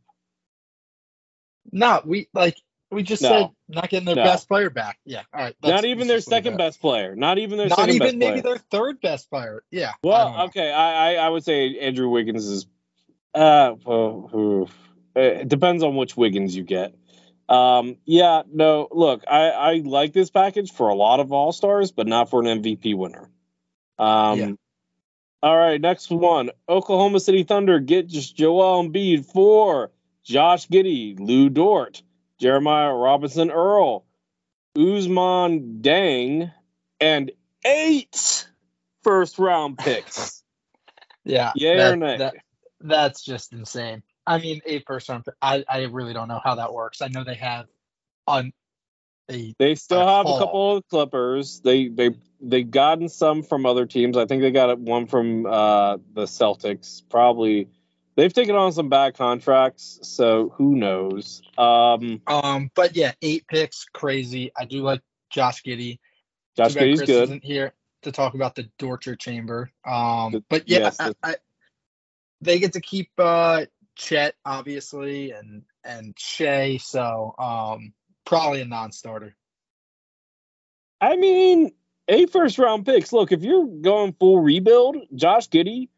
[1.72, 2.58] No, we like
[2.92, 3.30] we just no.
[3.30, 4.24] said not getting their no.
[4.24, 5.00] best player back.
[5.06, 5.24] Yeah.
[5.34, 5.56] All right.
[5.64, 7.16] Not even their second best player.
[7.16, 9.64] Not even their not even maybe their third best player.
[9.72, 9.94] Yeah.
[10.04, 10.72] Well, I okay.
[10.72, 12.68] I, I, I would say Andrew Wiggins is.
[13.34, 14.70] Uh, well,
[15.16, 16.96] it depends on which Wiggins you get.
[17.48, 18.44] Um, yeah.
[18.52, 18.88] No.
[18.92, 22.42] Look, I I like this package for a lot of All Stars, but not for
[22.42, 23.30] an MVP winner.
[24.00, 24.40] Um.
[24.40, 24.52] Yeah.
[25.44, 26.50] All right, next one.
[26.68, 29.92] Oklahoma City Thunder get just Joel Embiid for
[30.24, 32.02] Josh Giddey, Lu Dort,
[32.40, 34.06] Jeremiah Robinson Earl,
[34.76, 36.52] Ousmane Dieng,
[37.00, 37.32] and
[37.64, 38.48] eight
[39.04, 40.44] first round picks.
[41.24, 41.52] yeah.
[41.56, 42.18] Yeah that.
[42.18, 42.34] That,
[42.82, 44.02] that's just insane.
[44.28, 45.26] I mean, eight first round.
[45.42, 47.02] I I really don't know how that works.
[47.02, 47.68] I know they have
[48.28, 48.54] on.
[49.32, 51.60] A, they still a have a couple of Clippers.
[51.62, 54.18] They they they've gotten some from other teams.
[54.18, 57.02] I think they got one from uh, the Celtics.
[57.10, 57.68] Probably
[58.16, 61.42] they've taken on some bad contracts, so who knows?
[61.58, 64.52] Um, um, but yeah, eight picks, crazy.
[64.56, 66.00] I do like Josh Giddey.
[66.56, 67.24] Josh Giddey's Chris good.
[67.24, 67.74] Isn't here
[68.04, 69.70] to talk about the torture chamber.
[69.86, 71.36] Um, but yeah, yes, I, I,
[72.42, 73.66] they get to keep uh,
[73.96, 77.94] Chet obviously and and Shai, so um,
[78.26, 79.36] probably a non-starter.
[81.00, 81.72] I mean,
[82.08, 83.14] a first round picks.
[83.14, 85.90] Look, if you're going full rebuild, Josh Giddey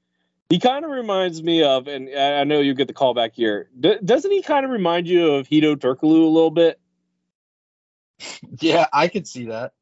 [0.49, 3.69] he kind of reminds me of, and I know you get the call back here.
[3.77, 6.79] D- doesn't he kind of remind you of Hedo Turkoglu a little bit?
[8.59, 9.73] Yeah, I could see that.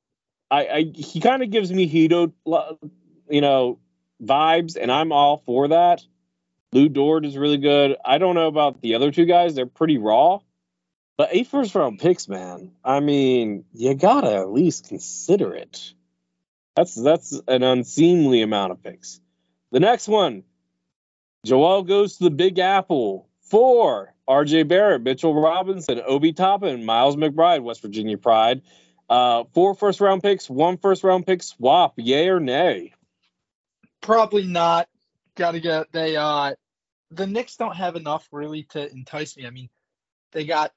[0.51, 2.33] I, I he kind of gives me Hedo,
[3.29, 3.79] you know,
[4.21, 6.03] vibes, and I'm all for that.
[6.75, 7.95] Lu Dort is really good.
[8.03, 10.39] I don't know about the other two guys; they're pretty raw.
[11.17, 12.73] But eight first round picks, man.
[12.83, 15.93] I mean, you gotta at least consider it.
[16.75, 19.21] That's that's an unseemly amount of picks.
[19.71, 20.43] The next one,
[21.45, 23.29] Joel goes to the Big Apple.
[23.43, 28.63] Four, RJ Barrett, Mitchell Robinson, Obi Toppin, Miles McBride, West Virginia Pride.
[29.09, 31.93] Uh, four first round picks, one first round pick swap.
[31.95, 32.91] Yay or nay?
[34.01, 34.89] Probably not.
[35.35, 36.17] Got to get they.
[36.17, 36.55] Uh,
[37.15, 39.45] the Knicks don't have enough really to entice me.
[39.45, 39.69] I mean,
[40.31, 40.71] they got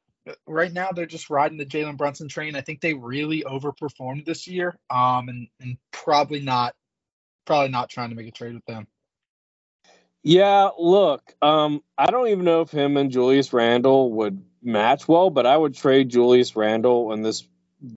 [0.46, 2.56] right now they're just riding the Jalen Brunson train.
[2.56, 4.78] I think they really overperformed this year.
[4.90, 6.74] Um, and and probably not,
[7.46, 8.86] probably not trying to make a trade with them.
[10.22, 15.30] Yeah, look, um, I don't even know if him and Julius Randle would match well,
[15.30, 17.46] but I would trade Julius Randle in this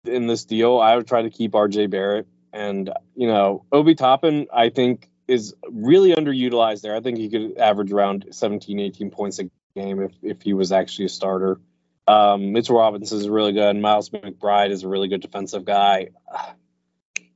[0.06, 0.80] in this deal.
[0.80, 4.48] I would try to keep RJ Barrett and you know Obi Toppin.
[4.54, 6.96] I think is really underutilized there.
[6.96, 10.72] I think he could average around 17, 18 points a game if if he was
[10.72, 11.60] actually a starter.
[12.08, 13.76] Um, Mitchell Robinson is really good.
[13.78, 16.10] Miles McBride is a really good defensive guy.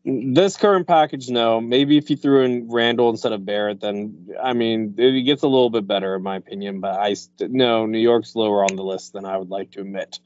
[0.07, 1.59] This current package, no.
[1.59, 5.47] Maybe if you threw in Randle instead of Barrett, then I mean it gets a
[5.47, 6.79] little bit better in my opinion.
[6.79, 9.81] But I st- no, New York's lower on the list than I would like to
[9.81, 10.19] admit.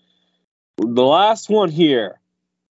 [0.76, 2.19] The last one here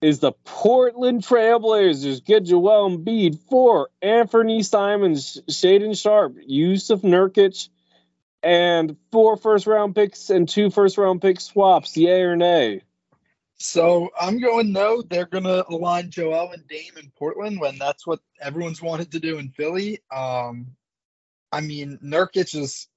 [0.02, 7.70] is the Portland Trailblazers get Joel Embiid for Anthony Simons, Shaedon Sharpe, Jusuf Nurkic,
[8.42, 11.96] and four first round picks and two first round pick swaps.
[11.96, 12.82] Yay or nay?
[13.58, 15.04] So I'm going no.
[15.04, 19.20] They're going to align Joel and Dame in Portland when that's what everyone's wanted to
[19.20, 20.00] do in Philly.
[20.12, 20.76] Um,
[21.52, 22.88] I mean, Nurkic is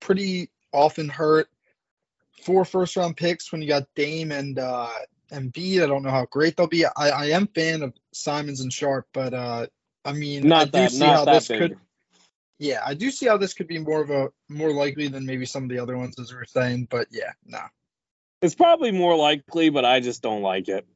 [0.00, 1.48] pretty often hurt.
[2.42, 4.88] Four first round picks when you got Dame and uh,
[5.32, 5.82] Embiid.
[5.82, 6.84] I don't know how great they'll be.
[6.86, 9.66] I, I am fan of Simons and Sharpe, but uh,
[10.04, 11.58] I mean, Not I do that, see not how this big.
[11.60, 11.76] could.
[12.58, 15.46] Yeah, I do see how this could be more of a more likely than maybe
[15.46, 16.88] some of the other ones as we are saying.
[16.90, 17.60] But yeah, no.
[18.42, 20.86] It's probably more likely, but I just don't like it.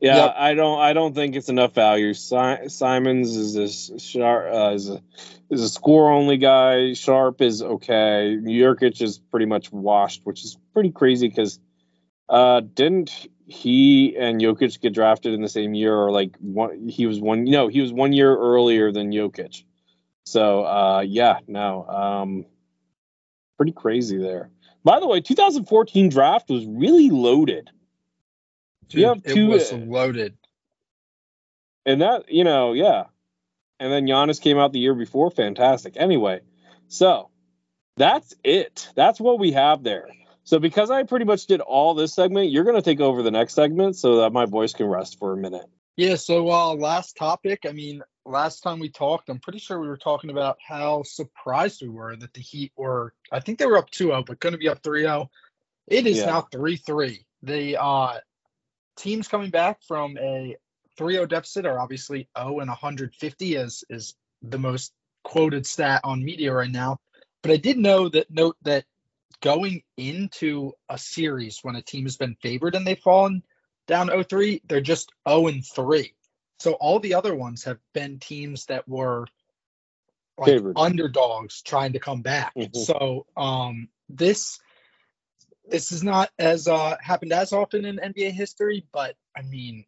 [0.00, 0.34] Yeah, Yep.
[0.34, 0.80] I don't.
[0.80, 2.14] I don't think it's enough value.
[2.14, 5.02] Si- Simons is a sharp, uh, is a
[5.50, 6.94] is a score only guy.
[6.94, 8.38] Sharpe is okay.
[8.40, 11.60] Nurkic is pretty much washed, which is pretty crazy because
[12.30, 16.88] uh, didn't he and Jokic get drafted in the same year, or like one?
[16.88, 17.44] He was one.
[17.44, 19.64] No, he was one year earlier than Jokic.
[20.24, 22.46] So uh, yeah, no, um,
[23.56, 24.50] pretty crazy there.
[24.84, 27.70] By the way, 2014 draft was really loaded.
[28.88, 30.36] Dude, You have it two- was loaded.
[31.86, 33.04] And that, you know, yeah.
[33.78, 35.30] And then Giannis came out the year before.
[35.30, 35.94] Fantastic.
[35.96, 36.40] Anyway,
[36.88, 37.30] so
[37.96, 38.88] that's it.
[38.94, 40.06] That's what we have there.
[40.44, 43.30] So because I pretty much did all this segment, you're going to take over the
[43.30, 45.66] next segment so that my voice can rest for a minute.
[45.96, 49.88] Yeah, so uh last topic, I mean, last time we talked, I'm pretty sure we
[49.88, 53.76] were talking about how surprised we were that the Heat were I think they were
[53.76, 55.28] up 2-0, but going to be up 3-0.
[55.88, 56.26] It is Yeah.
[56.26, 57.18] now 3-3.
[57.42, 58.20] The uh
[58.96, 60.56] teams coming back from a
[60.98, 66.52] 3-0 deficit are obviously 0 and 150 is is the most quoted stat on media
[66.52, 66.98] right now.
[67.42, 68.84] But I did know that note that
[69.40, 73.42] going into a series when a team has been favored and they've fallen
[73.86, 76.14] down 0-3, they're just 0 and 3.
[76.58, 79.26] So all the other ones have been teams that were
[80.38, 80.76] like Favored.
[80.76, 82.54] underdogs trying to come back.
[82.54, 82.76] Mhm.
[82.76, 84.58] So um this
[85.66, 89.84] this is not as uh happened as often in NBA history, but I mean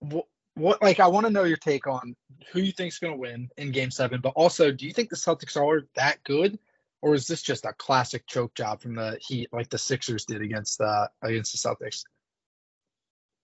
[0.00, 2.14] what what like I want to know your take on
[2.52, 5.16] who you think's going to win in game 7, but also do you think the
[5.16, 6.58] Celtics are that good
[7.02, 10.40] or is this just a classic choke job from the Heat like the Sixers did
[10.40, 12.04] against uh against the Celtics?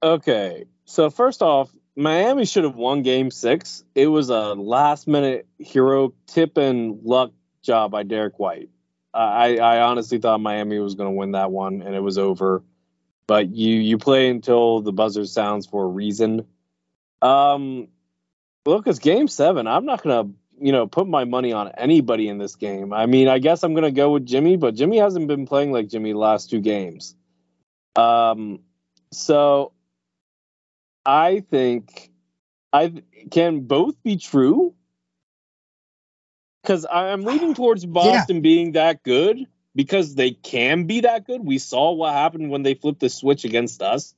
[0.02, 0.66] Okay.
[0.84, 3.84] So first off, Miami should have won game six.
[3.94, 7.32] It was a last minute hero tip and luck
[7.62, 8.70] job by Derrick White.
[9.12, 12.62] I, I honestly thought Miami was going to win that one and it was over.
[13.26, 16.46] But you you play until the buzzer sounds for a reason.
[17.20, 17.88] Um,
[18.64, 19.66] look, it's game seven.
[19.66, 22.92] I'm not going to you know put my money on anybody in this game.
[22.92, 25.72] I mean, I guess I'm going to go with Jimmy, but Jimmy hasn't been playing
[25.72, 27.14] like Jimmy the last two games.
[27.96, 28.60] Um,
[29.12, 29.72] so
[31.04, 32.10] I think
[32.72, 34.74] I can both be true
[36.62, 41.44] because I'm leaning towards Boston being that good because they can be that good.
[41.44, 44.14] We saw what happened when they flipped the switch against us,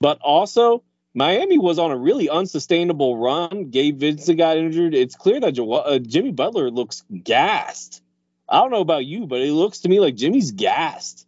[0.00, 0.82] but also
[1.14, 3.70] Miami was on a really unsustainable run.
[3.70, 4.94] Gabe Vincent got injured.
[4.94, 8.02] It's clear that uh, Jimmy Butler looks gassed.
[8.48, 11.26] I don't know about you, but it looks to me like Jimmy's gassed.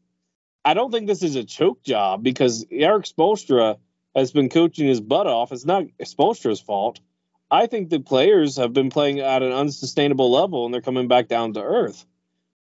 [0.64, 3.78] I don't think this is a choke job because Erik Spoelstra
[4.16, 5.52] has been coaching his butt off.
[5.52, 6.98] It's not Spoelstra's fault.
[7.48, 11.28] I think the players have been playing at an unsustainable level and they're coming back
[11.28, 12.04] down to earth,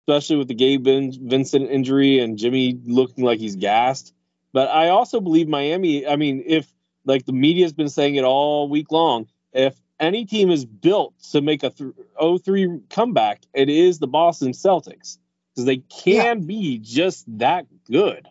[0.07, 4.13] especially with the Gabe Vin- Vincent injury and Jimmy looking like he's gassed.
[4.53, 6.71] But I also believe Miami, I mean, if
[7.09, 11.41] like the media's been saying it all week long, if any team is built to
[11.41, 15.17] make a th- 0-3 comeback, it is the Boston Celtics
[15.53, 18.27] because they can be just that good.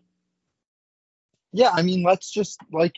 [1.52, 2.96] Yeah, I mean, let's just like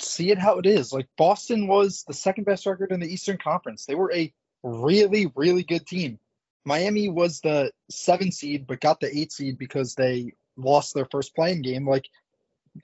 [0.00, 0.92] see it how it is.
[0.92, 3.86] Like Boston was the second best record in the Eastern Conference.
[3.86, 6.18] They were a really, really good team.
[6.64, 11.34] Miami was the seven seed, but got the eight seed because they lost their first
[11.34, 11.86] play-in game.
[11.86, 12.06] Like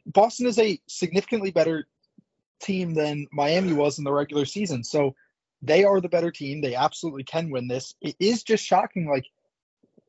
[0.07, 1.87] Boston is a significantly better
[2.61, 4.85] team than Miami was in the regular season.
[4.85, 5.15] So
[5.63, 6.61] they are the better team.
[6.61, 7.95] They absolutely can win this.
[8.01, 9.09] It is just shocking.
[9.09, 9.27] Like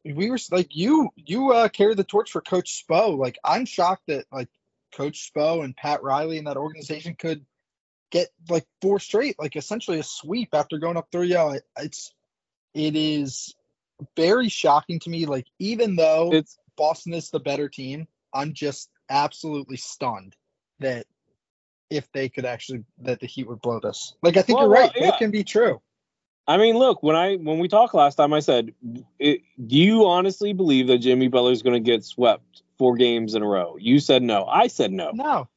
[0.06, 3.18] we were like you, you uh, carry the torch for Coach Spo.
[3.18, 4.50] Like I'm shocked that like
[4.96, 7.46] Coach Spo and Pat Riley and that organization could
[8.12, 11.60] get like four straight, like essentially a sweep after going up 3-0.
[11.78, 12.14] It's
[12.74, 13.56] it is
[14.16, 15.26] very shocking to me.
[15.26, 20.36] Like even though It's Boston is the better team, I'm just absolutely stunned
[20.80, 21.06] that
[21.90, 24.16] if they could actually that the Heat would blow this.
[24.22, 24.92] Like I think well, you're right.
[24.96, 25.16] Well, yeah.
[25.16, 25.82] It can be true.
[26.48, 28.74] I mean, look, when I when we talked last time, I said,
[29.20, 33.36] it, "Do you honestly believe that Jimmy Butler is going to get swept four games
[33.36, 34.46] in a row?" You said no.
[34.46, 35.12] I said no.
[35.14, 35.50] No.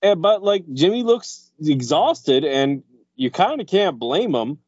[0.00, 2.84] And, eh, but like Jimmy looks exhausted, and
[3.16, 4.58] you kind of can't blame him.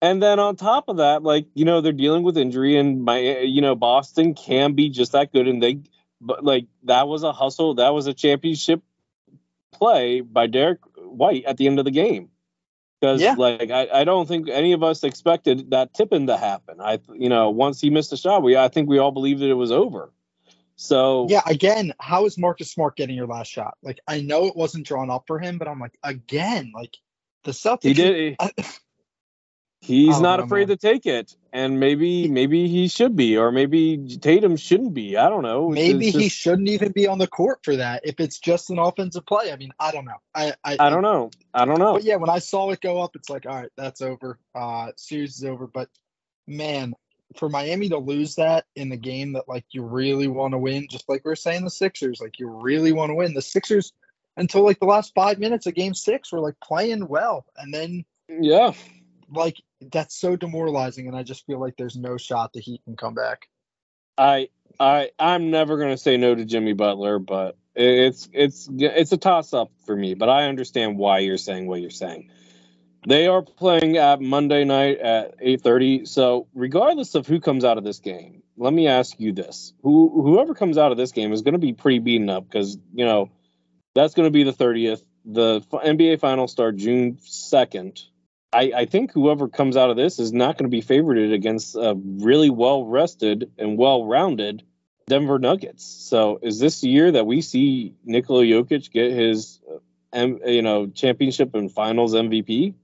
[0.00, 3.18] And then on top of that, like you know, they're dealing with injury, and my
[3.18, 5.82] you know Boston can be just that good, and they
[6.20, 8.82] but like that was a hustle, that was a championship
[9.72, 12.30] play by Derrick White at the end of the game
[13.02, 13.34] because yeah.
[13.36, 16.80] like I, I don't think any of us expected that tipping to happen.
[16.80, 19.50] I you know once he missed a shot, we I think we all believed that
[19.50, 20.12] it was over.
[20.76, 23.76] So yeah, again, how is Marcus Smart getting your last shot?
[23.82, 26.96] Like I know it wasn't drawn up for him, but I'm like again, like
[27.42, 27.82] the Celtics.
[27.82, 28.36] He did.
[28.40, 28.64] He,
[29.82, 30.76] he's not know, afraid man.
[30.76, 35.16] to take it and maybe maybe he should be or maybe tatum shouldn't be.
[35.16, 35.68] I don't know.
[35.68, 38.78] Maybe just, he shouldn't even be on the court for that if it's just an
[38.78, 39.52] offensive play.
[39.52, 40.20] I mean i don't know.
[40.34, 41.30] I i, I don't know.
[41.52, 41.94] I don't know.
[41.94, 44.38] But yeah when i saw it go up it's like all right that's over.
[44.54, 45.66] Uh series is over.
[45.66, 45.88] But
[46.46, 46.94] man
[47.36, 50.86] for miami to lose that in the game that like you really want to win
[50.90, 53.34] just like we are saying the sixers like you really want to win.
[53.34, 53.92] The sixers
[54.36, 57.44] until like the last five minutes of game six were like playing well.
[57.56, 58.72] And then yeah.
[59.30, 59.60] like
[59.90, 63.14] that's so demoralizing, and I just feel like there's no shot the Heat can come
[63.14, 63.48] back.
[64.16, 69.16] I I I'm never gonna say no to Jimmy Butler, but it's it's it's a
[69.16, 70.14] toss up for me.
[70.14, 72.30] But I understand why you're saying what you're saying.
[73.06, 76.06] They are playing at Monday night at 8:30.
[76.06, 80.22] So regardless of who comes out of this game, let me ask you this: Who
[80.22, 83.04] whoever comes out of this game is going to be pretty beaten up because you
[83.04, 83.30] know
[83.94, 85.02] that's going to be the 30th.
[85.24, 88.06] The NBA Finals start June 2nd.
[88.52, 91.74] I, I think whoever comes out of this is not going to be favored against
[91.74, 94.62] a really well rested and well rounded
[95.06, 95.84] Denver Nuggets.
[95.84, 99.60] So is this the year that we see Nikola Jokic get his,
[100.12, 102.74] um, you know, championship and Finals MVP?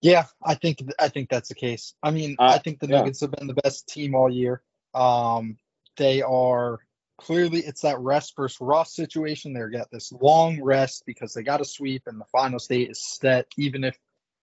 [0.00, 1.94] Yeah, I think I think that's the case.
[2.02, 3.26] I mean, uh, I think the Nuggets yeah.
[3.26, 4.60] have been the best team all year.
[4.94, 5.58] Um,
[5.96, 6.80] they are
[7.18, 9.52] clearly it's that rest versus rust situation.
[9.52, 13.00] They've got this long rest because they got a sweep and the final state is
[13.00, 13.96] set, even if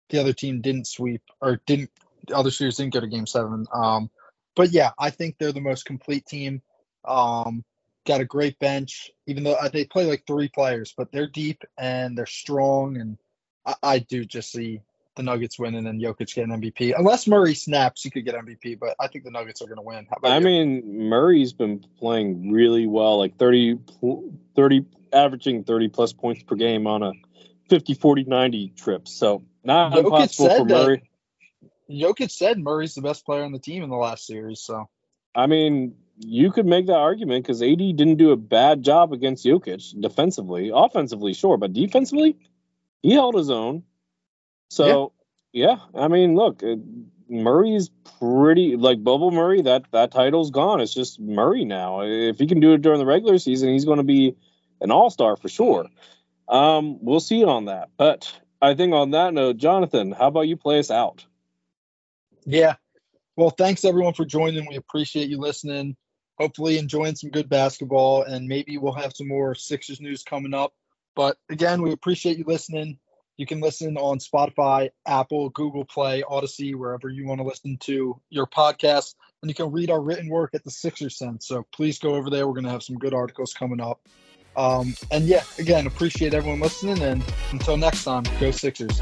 [0.09, 1.89] the other team didn't sweep or didn't
[2.27, 3.65] the other series didn't go to game seven.
[3.73, 4.09] Um,
[4.55, 6.61] but yeah, I think they're the most complete team.
[7.05, 7.63] Um,
[8.05, 11.63] got a great bench, even though uh, they play like three players, but they're deep
[11.77, 12.97] and they're strong.
[12.97, 13.17] And
[13.65, 14.81] I, I do just see
[15.15, 16.93] the Nuggets winning and Jokic getting MVP.
[16.97, 19.83] Unless Murray snaps, he could get MVP, but I think the Nuggets are going to
[19.83, 20.07] win.
[20.23, 20.43] I you?
[20.43, 23.79] mean, Murray's been playing really well, like 30,
[24.55, 27.11] 30, averaging 30 plus points per game on a
[27.69, 29.13] 50, 40, 90 trips.
[29.13, 31.09] So not Jokic impossible for Murray.
[31.59, 34.59] That, Jokic said Murray's the best player on the team in the last series.
[34.59, 34.89] So,
[35.35, 39.45] I mean, you could make that argument because AD didn't do a bad job against
[39.45, 40.71] Jokic defensively.
[40.73, 42.37] Offensively, sure, but defensively,
[43.01, 43.83] he held his own.
[44.69, 45.13] So,
[45.51, 46.63] yeah, yeah I mean, look,
[47.29, 47.89] Murray's
[48.19, 49.61] pretty like Bubble Murray.
[49.61, 50.81] That that title's gone.
[50.81, 52.01] It's just Murray now.
[52.01, 54.35] If he can do it during the regular season, he's going to be
[54.81, 55.87] an all star for sure.
[56.47, 57.89] Um, we'll see on that.
[57.97, 58.31] But
[58.63, 61.25] I think on that note, Jonathan, how about you play us out?
[62.45, 62.75] Yeah.
[63.35, 64.65] Well, thanks everyone for joining.
[64.69, 65.97] We appreciate you listening.
[66.39, 70.73] Hopefully, enjoying some good basketball, and maybe we'll have some more Sixers news coming up.
[71.13, 72.99] But again, we appreciate you listening.
[73.35, 78.21] You can listen on Spotify, Apple, Google Play, Odyssey, wherever you want to listen to
[78.29, 79.15] your podcast.
[79.41, 81.45] And you can read our written work at the Sixers Sense.
[81.45, 82.47] So please go over there.
[82.47, 83.99] We're going to have some good articles coming up.
[84.55, 87.01] Um, and yeah, again, appreciate everyone listening.
[87.01, 89.01] And until next time, go Sixers.